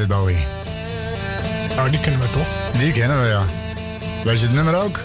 [0.08, 0.38] Bowie.
[1.78, 2.46] Oh, die kennen we toch?
[2.78, 3.44] Die kennen we, ja.
[4.24, 5.00] Weet je het nummer ook?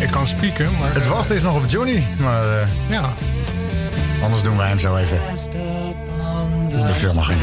[0.00, 0.94] Ik kan spieken, maar...
[0.94, 2.44] Het eh, wachten is nog op Johnny, maar...
[2.44, 3.14] Uh, ja.
[4.22, 5.18] Anders doen wij hem zo even.
[6.86, 7.36] De film mag in.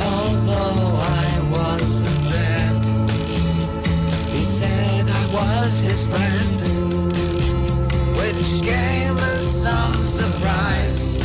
[0.00, 2.74] Although I wasn't there,
[4.32, 6.60] he said I was his friend,
[8.16, 11.23] which gave us some surprise.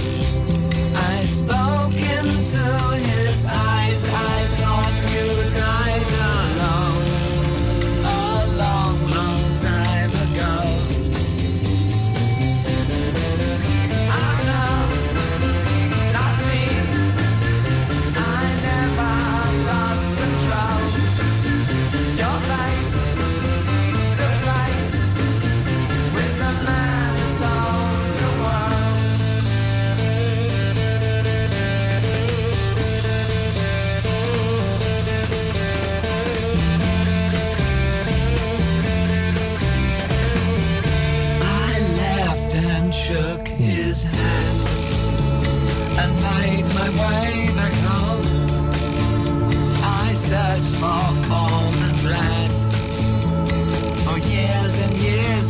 [2.19, 2.65] into
[2.95, 4.09] his eyes.
[4.09, 7.18] I thought you died alone.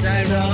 [0.03, 0.48] Years I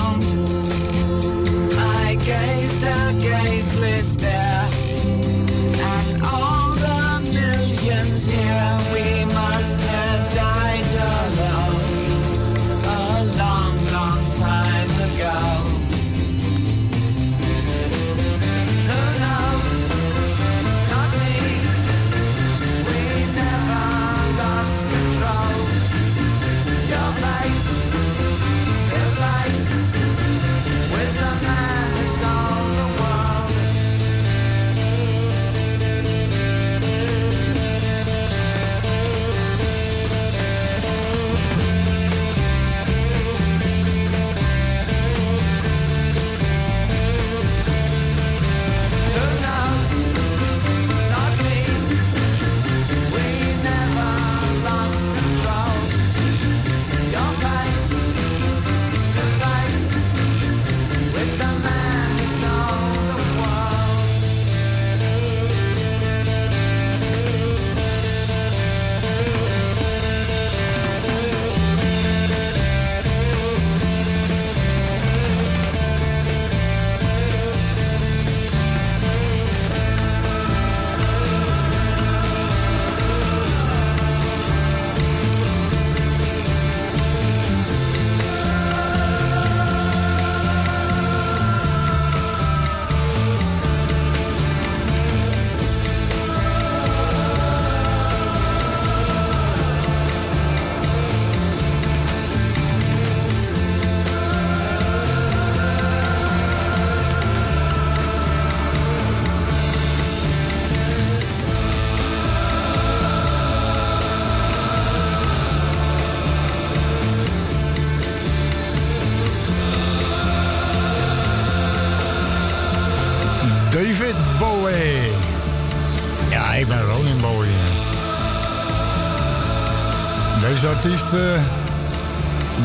[130.85, 131.41] artiest, eh,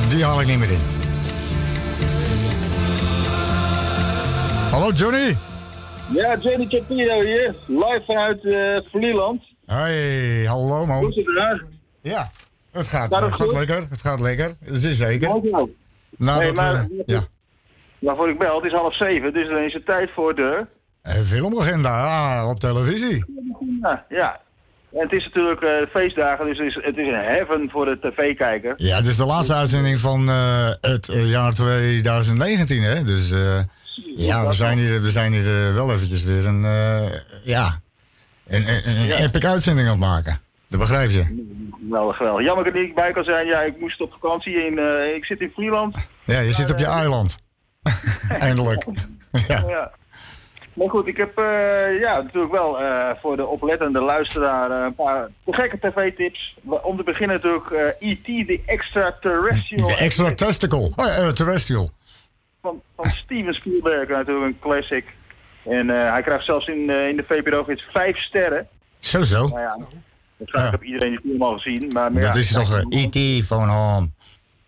[0.09, 0.79] die haal ik niet meer in.
[4.71, 5.37] Hallo Johnny.
[6.13, 9.43] Ja, Johnny Capino hier, live vanuit eh Vlieland.
[9.67, 10.99] Hey, hallo man.
[10.99, 11.65] Hoe is het daar?
[12.01, 12.31] Ja,
[12.71, 13.87] het gaat, Gaat het het gaat lekker.
[13.91, 14.55] Het gaat lekker.
[14.61, 15.29] Dat is zeker.
[16.17, 17.21] Nadat Hey, maar- we- ja.
[17.99, 20.67] Waarvoor ik bel, het is half zeven, dus dan is het tijd voor de...
[21.03, 23.25] Een filmagenda ah, op televisie.
[23.83, 24.41] Ja, ja.
[24.93, 27.99] En het is natuurlijk eh, feestdagen, dus het is, het is een heaven voor de
[27.99, 28.75] tv-kijker.
[28.77, 33.05] Ja, dit is de laatste uitzending van eh, het eh, jaar 2019, hè?
[33.05, 33.59] Dus eh,
[34.17, 36.63] ja, we zijn hier, we zijn hier wel eventjes weer een,
[37.45, 37.81] ja,
[38.47, 40.41] een, een, een epic uitzending aan het maken.
[40.69, 41.49] Dat begrijp je.
[41.91, 42.45] Wel, geweldig.
[42.45, 43.47] Jammer dat ik niet bij kan zijn.
[43.47, 44.79] Ja, ik moest op vakantie in...
[45.15, 46.11] ik zit in Vlieland.
[46.25, 47.39] Ja, je zit op je eiland.
[48.29, 48.87] Eindelijk.
[49.49, 49.65] Ja.
[49.69, 49.93] Ja.
[50.75, 54.95] Maar goed, ik heb eh, ja, natuurlijk wel eh, voor de oplettende luisteraar eh, een
[54.95, 56.57] paar gekke tv-tips.
[56.83, 58.27] Om te beginnen natuurlijk E.T.
[58.27, 59.89] de Extraterrestrial.
[59.89, 60.93] De extra testicle.
[60.97, 61.91] Oh, ja, terrestrial.
[62.63, 65.05] Van, van Steven Spielberg natuurlijk een classic.
[65.65, 68.69] En hij krijgt zelfs in, in de VPRO-gids vijf sterren.
[68.99, 69.49] Zo zo.
[69.49, 69.79] Nou ja,
[70.37, 71.91] waarschijnlijk heb iedereen die film al gezien.
[71.93, 73.47] Maar, maar Dat is toch E.T.
[73.47, 74.11] van home.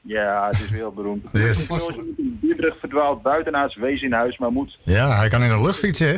[0.02, 1.24] Ja, het is heel beroemd.
[1.32, 1.68] Yes.
[1.68, 1.80] Een
[2.18, 5.78] een bibberig verdwaald buitenaards wezen in huis, maar moet Ja, hij kan in de lucht
[5.78, 6.16] fietsen, hè?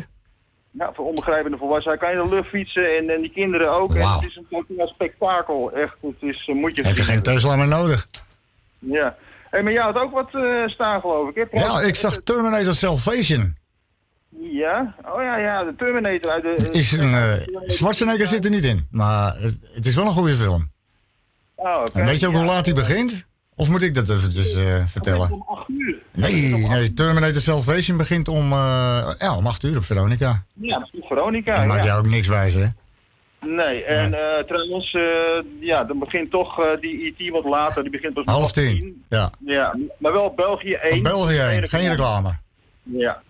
[0.70, 1.98] Ja, voor onbegrijpende volwassenen.
[1.98, 3.94] Hij kan in de lucht fietsen en, en die kinderen ook.
[3.94, 5.72] En het is een totaal spektakel.
[5.72, 8.08] Echt, het is, eh, moet je Heb je geen Tesla meer nodig?
[8.78, 9.16] Ja.
[9.50, 11.46] Hey, maar jij had ook wat eh staan, geloof ik.
[11.50, 11.60] Hè?
[11.60, 13.56] Ja, ik zag Terminator Salvation.
[14.40, 14.94] Ja?
[15.04, 16.68] Oh ja, ja, de Terminator uit de...
[16.72, 20.34] Is een, eh Schwarzenegger zit er niet in, maar het, het is wel een goede
[20.34, 20.70] film.
[21.54, 21.98] Oh, oké.
[21.98, 22.38] En weet je ook Ja.
[22.38, 23.26] hoe laat hij begint?
[23.56, 25.32] Of moet ik dat eventjes eh, vertellen?
[25.32, 26.02] Om uur.
[26.12, 30.44] Nee, nee, Terminator Salvation begint om, eh, ja, om 8 uur op Veronica.
[30.52, 31.56] Ja, is Veronica.
[31.56, 31.86] Dat maakt ja.
[31.86, 32.66] jou ook niks wijs, hè?
[33.40, 34.96] Nee, en eh, trouwens,
[35.60, 37.82] ja, dan begint toch die IT wat later.
[37.82, 39.30] Die begint pas om Half tien, ja.
[39.38, 41.02] Ja, maar wel België 1.
[41.02, 42.38] België, heen, geen reclame.
[42.82, 43.22] Ja.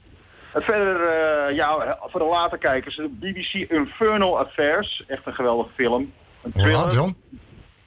[0.53, 5.05] En verder, ja, voor de later kijkers, de BBC Infernal Affairs.
[5.07, 6.13] Echt een geweldige film.
[6.43, 7.17] Een Hoe laat, John?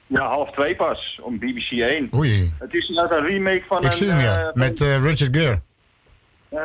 [0.08, 2.08] Ja, half twee pas, om BBC 1.
[2.14, 3.92] Oei, Het is net een remake van ik een...
[3.92, 4.38] zie hem, ja.
[4.48, 5.60] eh, Met eh, Richard Gere.
[6.48, 6.58] eh,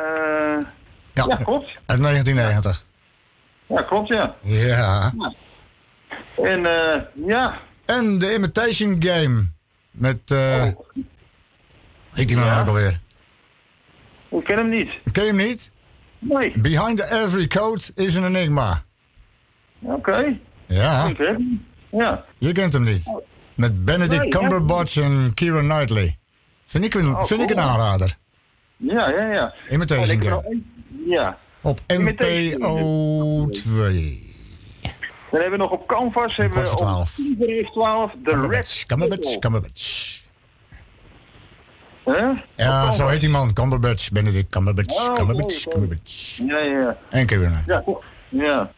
[1.14, 1.68] Ja, ja, klopt.
[1.86, 2.84] uit 1990.
[3.66, 4.34] Ja, klopt, ja.
[4.42, 5.12] Ja.
[6.36, 9.44] En eh, ja, En The Imitation Game.
[9.90, 10.66] Met, eh
[12.12, 12.60] heet die man Ja.
[12.60, 13.00] ook alweer?
[14.30, 14.90] ik ken hem niet.
[15.12, 15.70] Ken je hem niet?
[16.18, 16.58] Nee.
[16.60, 18.82] Behind every code is an enigma.
[19.80, 20.38] Oké.
[20.66, 21.02] Ja.
[21.02, 21.34] Goed, hè?
[21.90, 22.24] Ja.
[22.38, 23.02] Je kent hem niet.
[23.54, 24.38] Met Benedict Nee, ja.
[24.38, 26.18] Cumberbatch en Keira Knightley.
[26.64, 28.16] Vind ik een, Oh, vind ik een aanrader.
[28.76, 29.54] Ja, ja, ja.
[29.68, 30.62] Imitation ik Game.
[31.06, 31.38] Ja.
[31.62, 34.32] Op NPO 2.
[35.30, 37.14] Dan hebben we nog op Canvas hebben we 12.
[37.14, 39.38] 10 voor half 12 de Cumberbatch, Red Cumberbatch.
[39.38, 40.12] Cumberbatch.
[42.04, 42.32] Hè?
[42.64, 43.52] Ja, zo heet die man.
[43.52, 45.64] Cumberbatch, Benedict Cumberbatch, Oh, Cumberbatch.
[45.68, 46.36] Cumberbatch.
[46.46, 46.96] Ja, ja, ja.
[47.10, 47.62] En Knightley.
[47.66, 47.82] Ja?
[48.36, 48.72] Ja.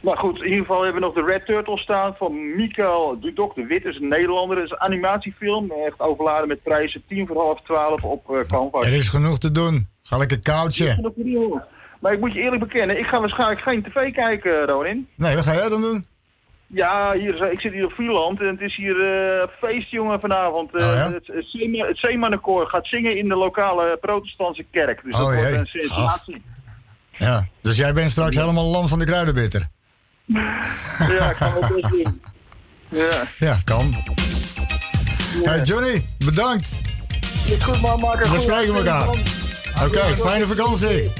[0.00, 3.54] Maar goed, in ieder geval hebben we nog de Red Turtle staan van Mikael Dudok
[3.54, 3.84] de Wit.
[3.84, 4.56] is een Nederlander.
[4.56, 5.70] Het is een animatiefilm.
[5.86, 7.02] Echt overladen met prijzen.
[7.08, 8.86] 10 voor half 12 op eh Canvas.
[8.86, 9.88] Er is genoeg te doen.
[10.02, 11.12] Ga lekker koudje.
[12.00, 15.08] Maar ik moet je eerlijk bekennen, ik ga waarschijnlijk geen tv kijken, Ronin.
[15.16, 16.04] Nee, wat ga jij dan doen?
[16.66, 19.00] Ja, hier, is- ik zit hier op Vlieland en het is hier
[19.40, 20.74] eh feest, jongen, vanavond.
[20.74, 21.12] Eh, Oh, ja?
[21.12, 25.02] Het, het, het Zeemannenkoor gaat zingen in de lokale protestantse kerk.
[25.04, 25.58] Dus dat Oh, wordt jee.
[25.58, 26.42] een sensatie.
[27.20, 29.68] Ja, dus jij bent straks helemaal lam van de kruidenbitter.
[30.98, 32.20] Ja, ik ga wel best doen.
[32.88, 33.28] Ja.
[33.38, 33.94] Ja, kan.
[35.42, 36.74] Hey Johnny, bedankt.
[37.46, 38.00] Is goed, man.
[38.00, 39.08] Maak er We goed spreken elkaar.
[39.84, 41.12] Oké, fijne vakantie.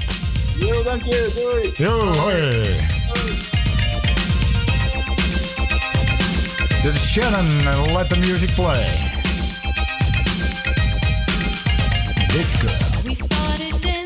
[0.59, 1.31] Jo, dank je.
[1.35, 1.73] Doei.
[1.77, 2.75] Yo, hoi.
[6.83, 8.85] Dit is Shannon en Let the Music Play.
[12.27, 12.67] Disco.
[13.03, 14.00] We started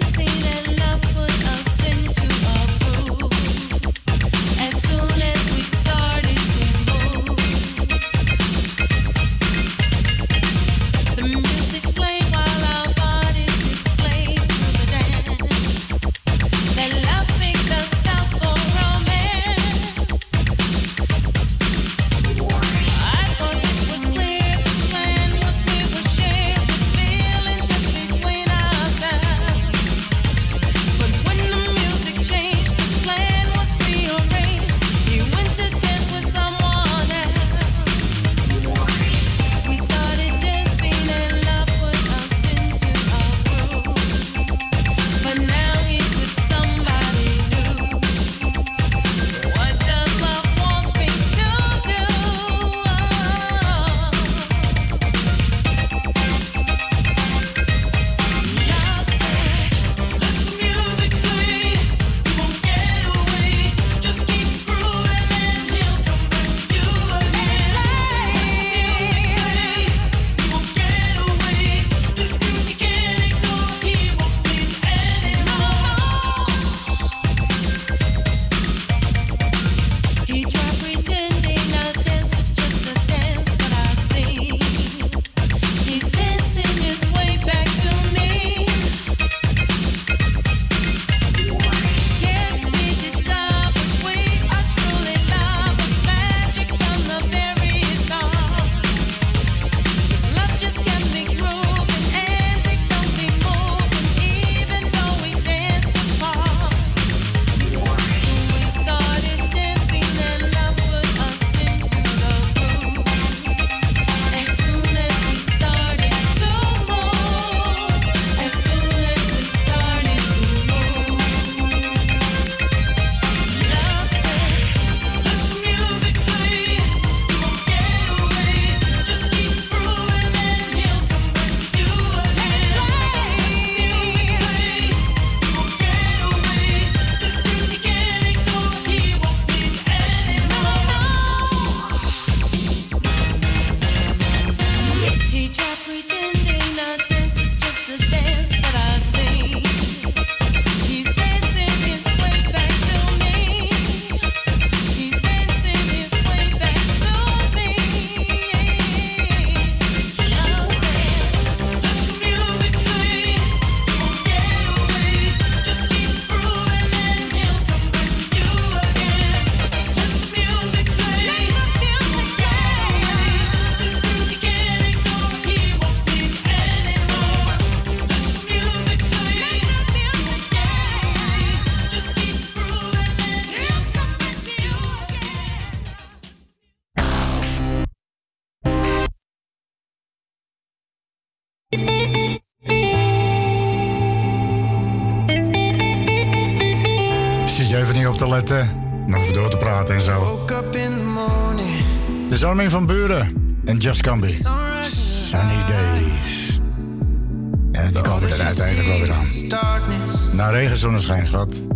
[211.06, 211.68] zonneschijn, schat.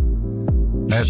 [0.86, 1.06] Net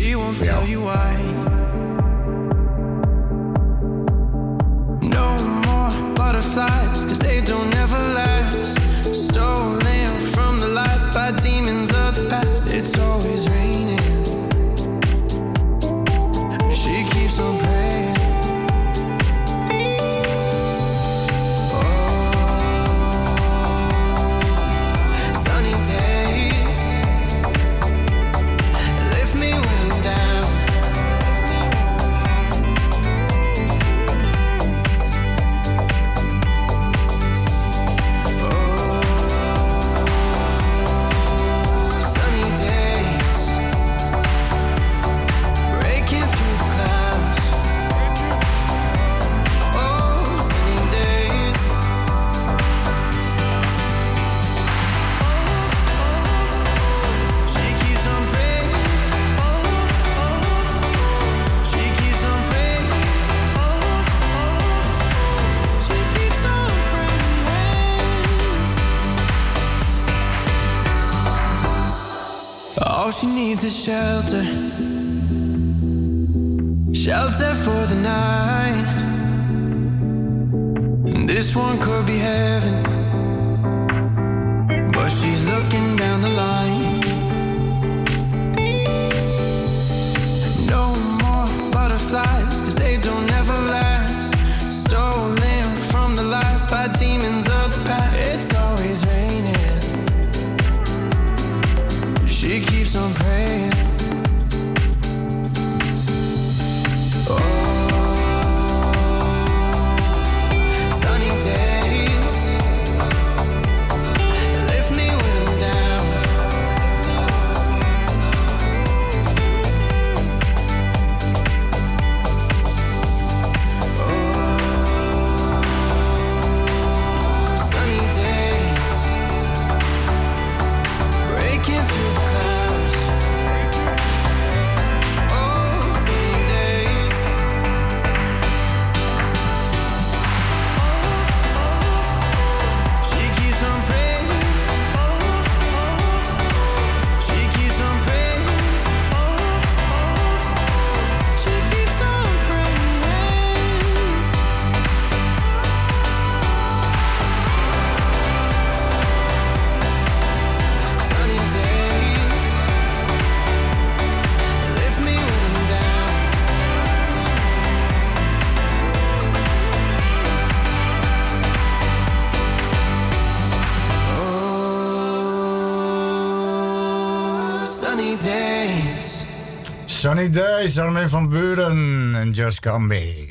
[181.01, 183.29] Armin van Buren en Just Come Me.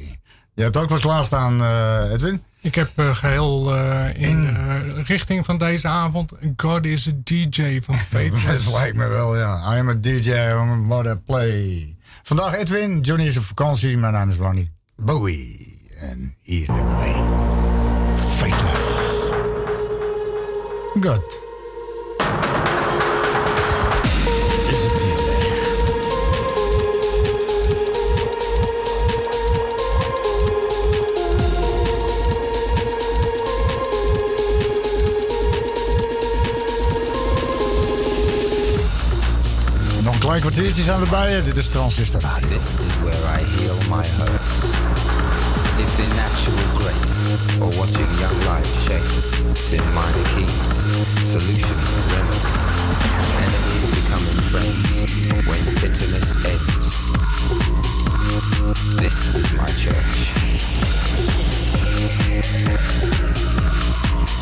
[0.54, 2.44] Je hebt ook wat klaarstaan, eh Edwin?
[2.62, 4.58] Ik heb eh, geheel eh, in
[5.06, 8.46] richting van deze avond God is a DJ van Faith.
[8.46, 9.76] Dat lijkt me wel, ja.
[9.76, 11.96] I am a DJ, I'm what I play.
[12.24, 13.98] Vandaag Edwin, Johnny is op vakantie.
[13.98, 15.82] Mijn naam is Ronnie Bowie.
[16.00, 17.16] En hier hebben wij
[18.38, 19.32] Fateless.
[21.02, 21.48] God.
[40.40, 41.44] Klein kwartiertje zijn we bij.
[41.44, 42.48] Dit is Transistor Radio.
[42.48, 44.44] This is where I heal my hurt.
[45.84, 49.12] It's in natural grace, or watching young life shape.
[49.50, 50.56] It's in minor keys,
[51.24, 52.44] solutions, remedies.
[53.46, 54.92] Enemies becoming friends
[55.48, 56.88] when bitterness ends.
[58.96, 60.18] This is my church.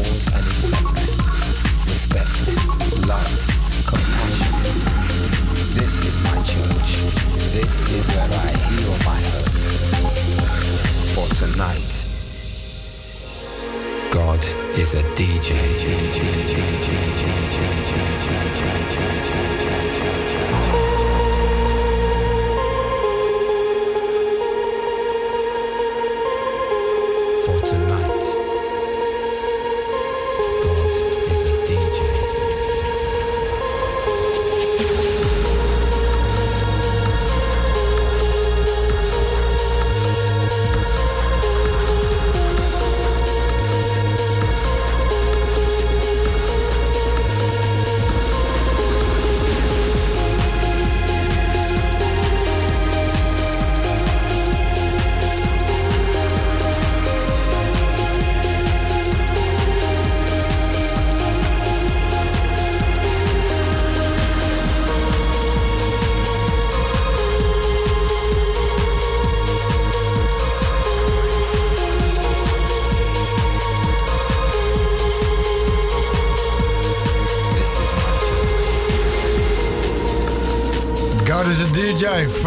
[0.00, 0.96] cause and effect,
[1.84, 2.32] respect,
[3.06, 3.32] love,
[3.84, 4.52] compassion.
[5.76, 6.90] This is my church.
[7.52, 9.66] This is where I heal my hurts.
[11.12, 11.92] For tonight,
[14.10, 14.42] God
[14.78, 15.52] is a DJ.
[15.84, 16.89] DJ, DJ, DJ.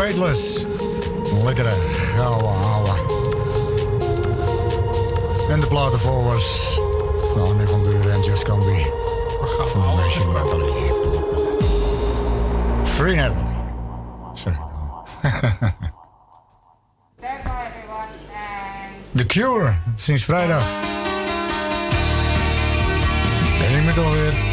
[0.04, 0.66] Fateless.
[1.44, 1.72] Lekkere
[2.16, 2.92] gouden ouwe.
[5.50, 7.36] En de platenvolgers, was...
[7.36, 8.86] Nou, van Buren en Just Gambi.
[9.66, 10.60] Van Nation Metal.
[12.84, 13.16] Free
[19.16, 20.64] The Cure, sinds vrijdag.
[23.60, 24.53] Ben ik met alweer.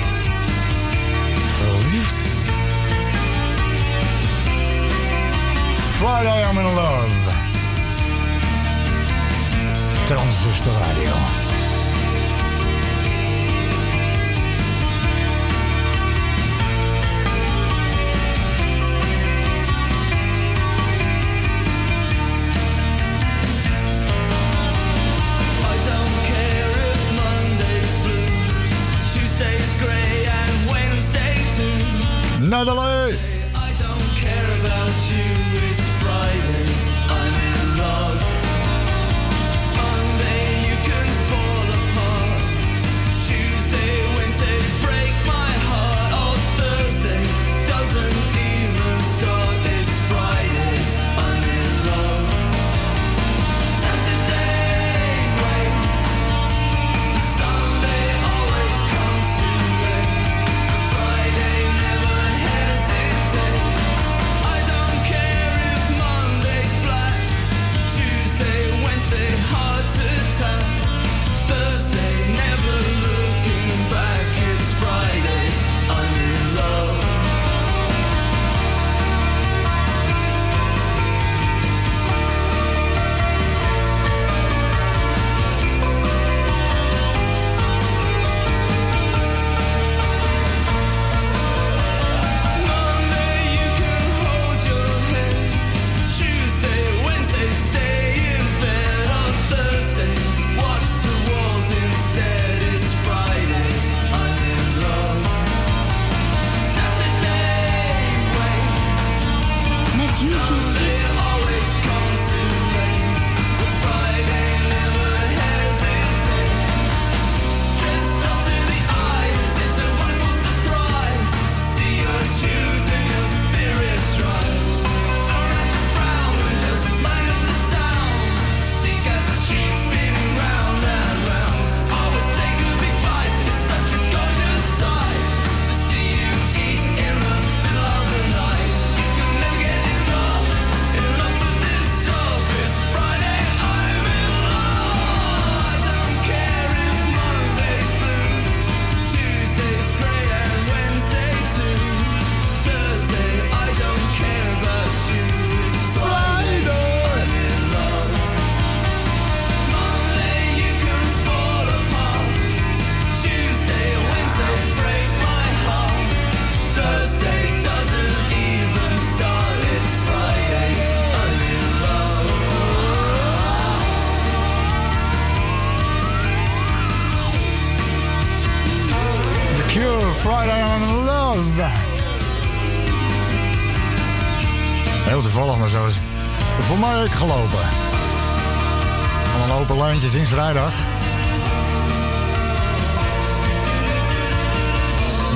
[190.01, 190.74] bandje sinds vrijdag.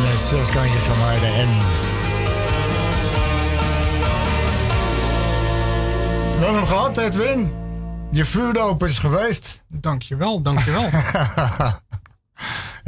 [0.02, 1.48] Met zes kantjes van mij en...
[6.38, 7.52] We hebben gehad, Edwin.
[8.10, 9.62] Je vuurdoop is geweest.
[9.68, 10.88] Dankjewel, dankjewel.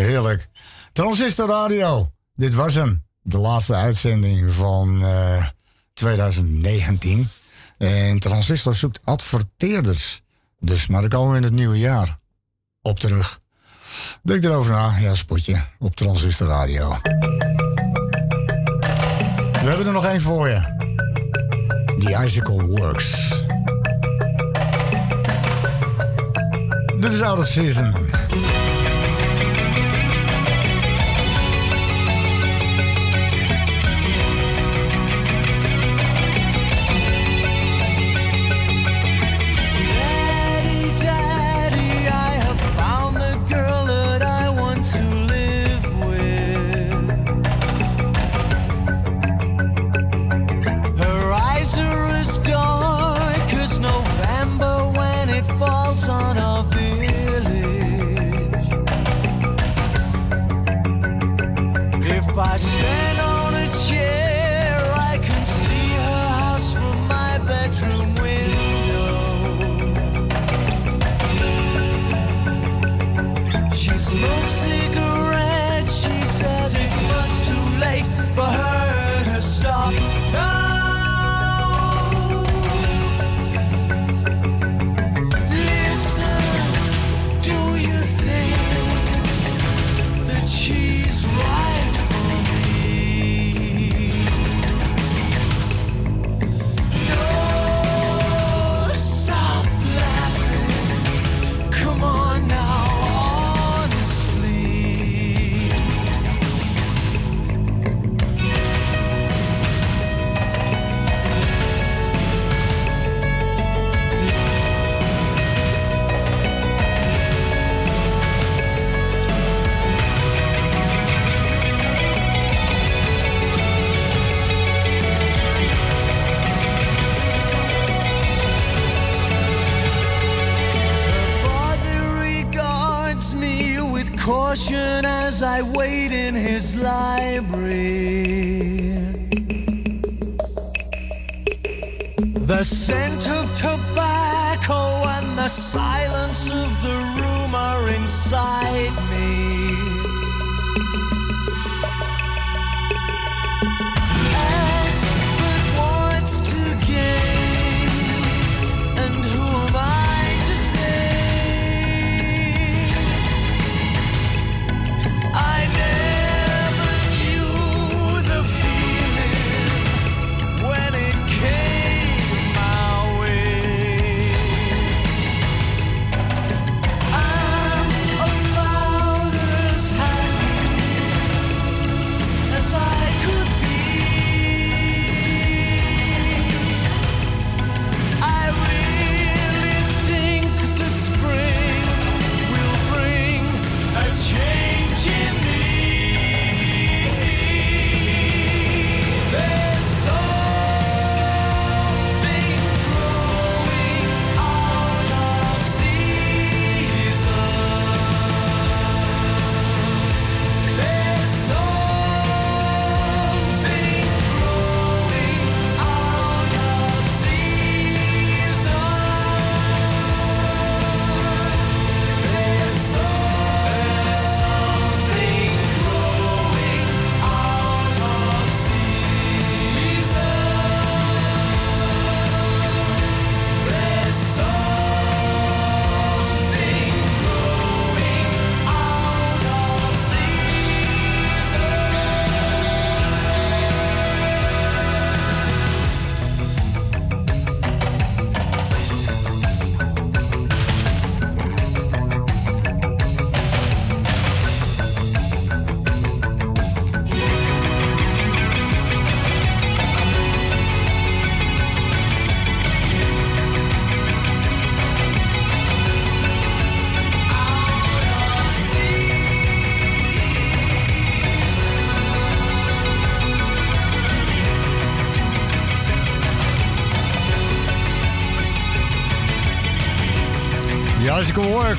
[0.07, 0.49] Heerlijk.
[0.93, 2.13] Transistor Radio.
[2.35, 3.05] Dit was hem.
[3.23, 5.47] De laatste uitzending van eh,
[5.93, 7.29] 2019.
[7.79, 10.25] En Transistor zoekt adverteerders.
[10.61, 12.19] Dus, maar dan komen we in het nieuwe jaar
[12.83, 13.41] op terug.
[14.23, 14.99] Denk erover na.
[14.99, 15.61] Ja, spotje.
[15.79, 16.97] Op Transistor Radio.
[19.53, 20.61] We hebben er nog één voor je.
[21.99, 23.29] The Icicle Works.
[27.01, 28.06] Dit is Out of Season.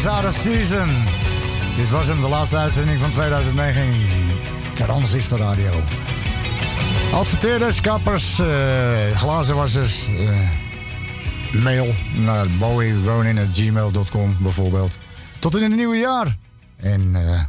[0.06, 1.04] Out Season.
[1.76, 4.08] Dit was hem, de laatste uitzending van 2019
[4.74, 5.84] Transistor Radio.
[7.14, 8.48] Adverteerders, kappers, uh,
[9.16, 10.30] glazenwassers, uh,
[11.64, 14.98] mail naar Bowiewoningmail.com bijvoorbeeld.
[15.40, 16.36] Tot in het nieuwe jaar.
[16.76, 17.42] En eh,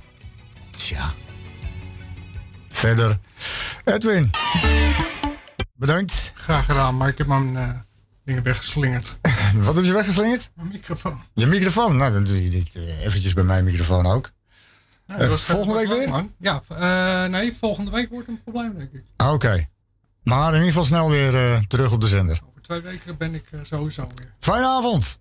[0.70, 1.12] tja,
[2.68, 3.18] verder.
[3.84, 4.30] Edwin,
[5.74, 6.32] bedankt.
[6.34, 7.84] Graag gedaan, maar ik heb mijn
[8.24, 9.18] dingen weggeslingerd.
[9.64, 10.50] Wat heb je weggeslingerd?
[10.78, 11.20] Microfoon.
[11.34, 11.96] Je microfoon.
[11.96, 14.30] Nou, dan doe je dit eh, eventjes bij mijn microfoon ook.
[15.06, 16.09] Ja, Eh, volgende week weer?
[16.09, 16.32] man.
[16.38, 19.05] Ja, eh, nee, volgende week wordt een probleem, denk ik.
[19.16, 19.68] Ah, Oké.
[20.22, 22.40] Maar in ieder geval snel weer terug op de zender.
[22.48, 24.32] Over twee weken ben ik sowieso weer.
[24.40, 25.20] Fijne avond.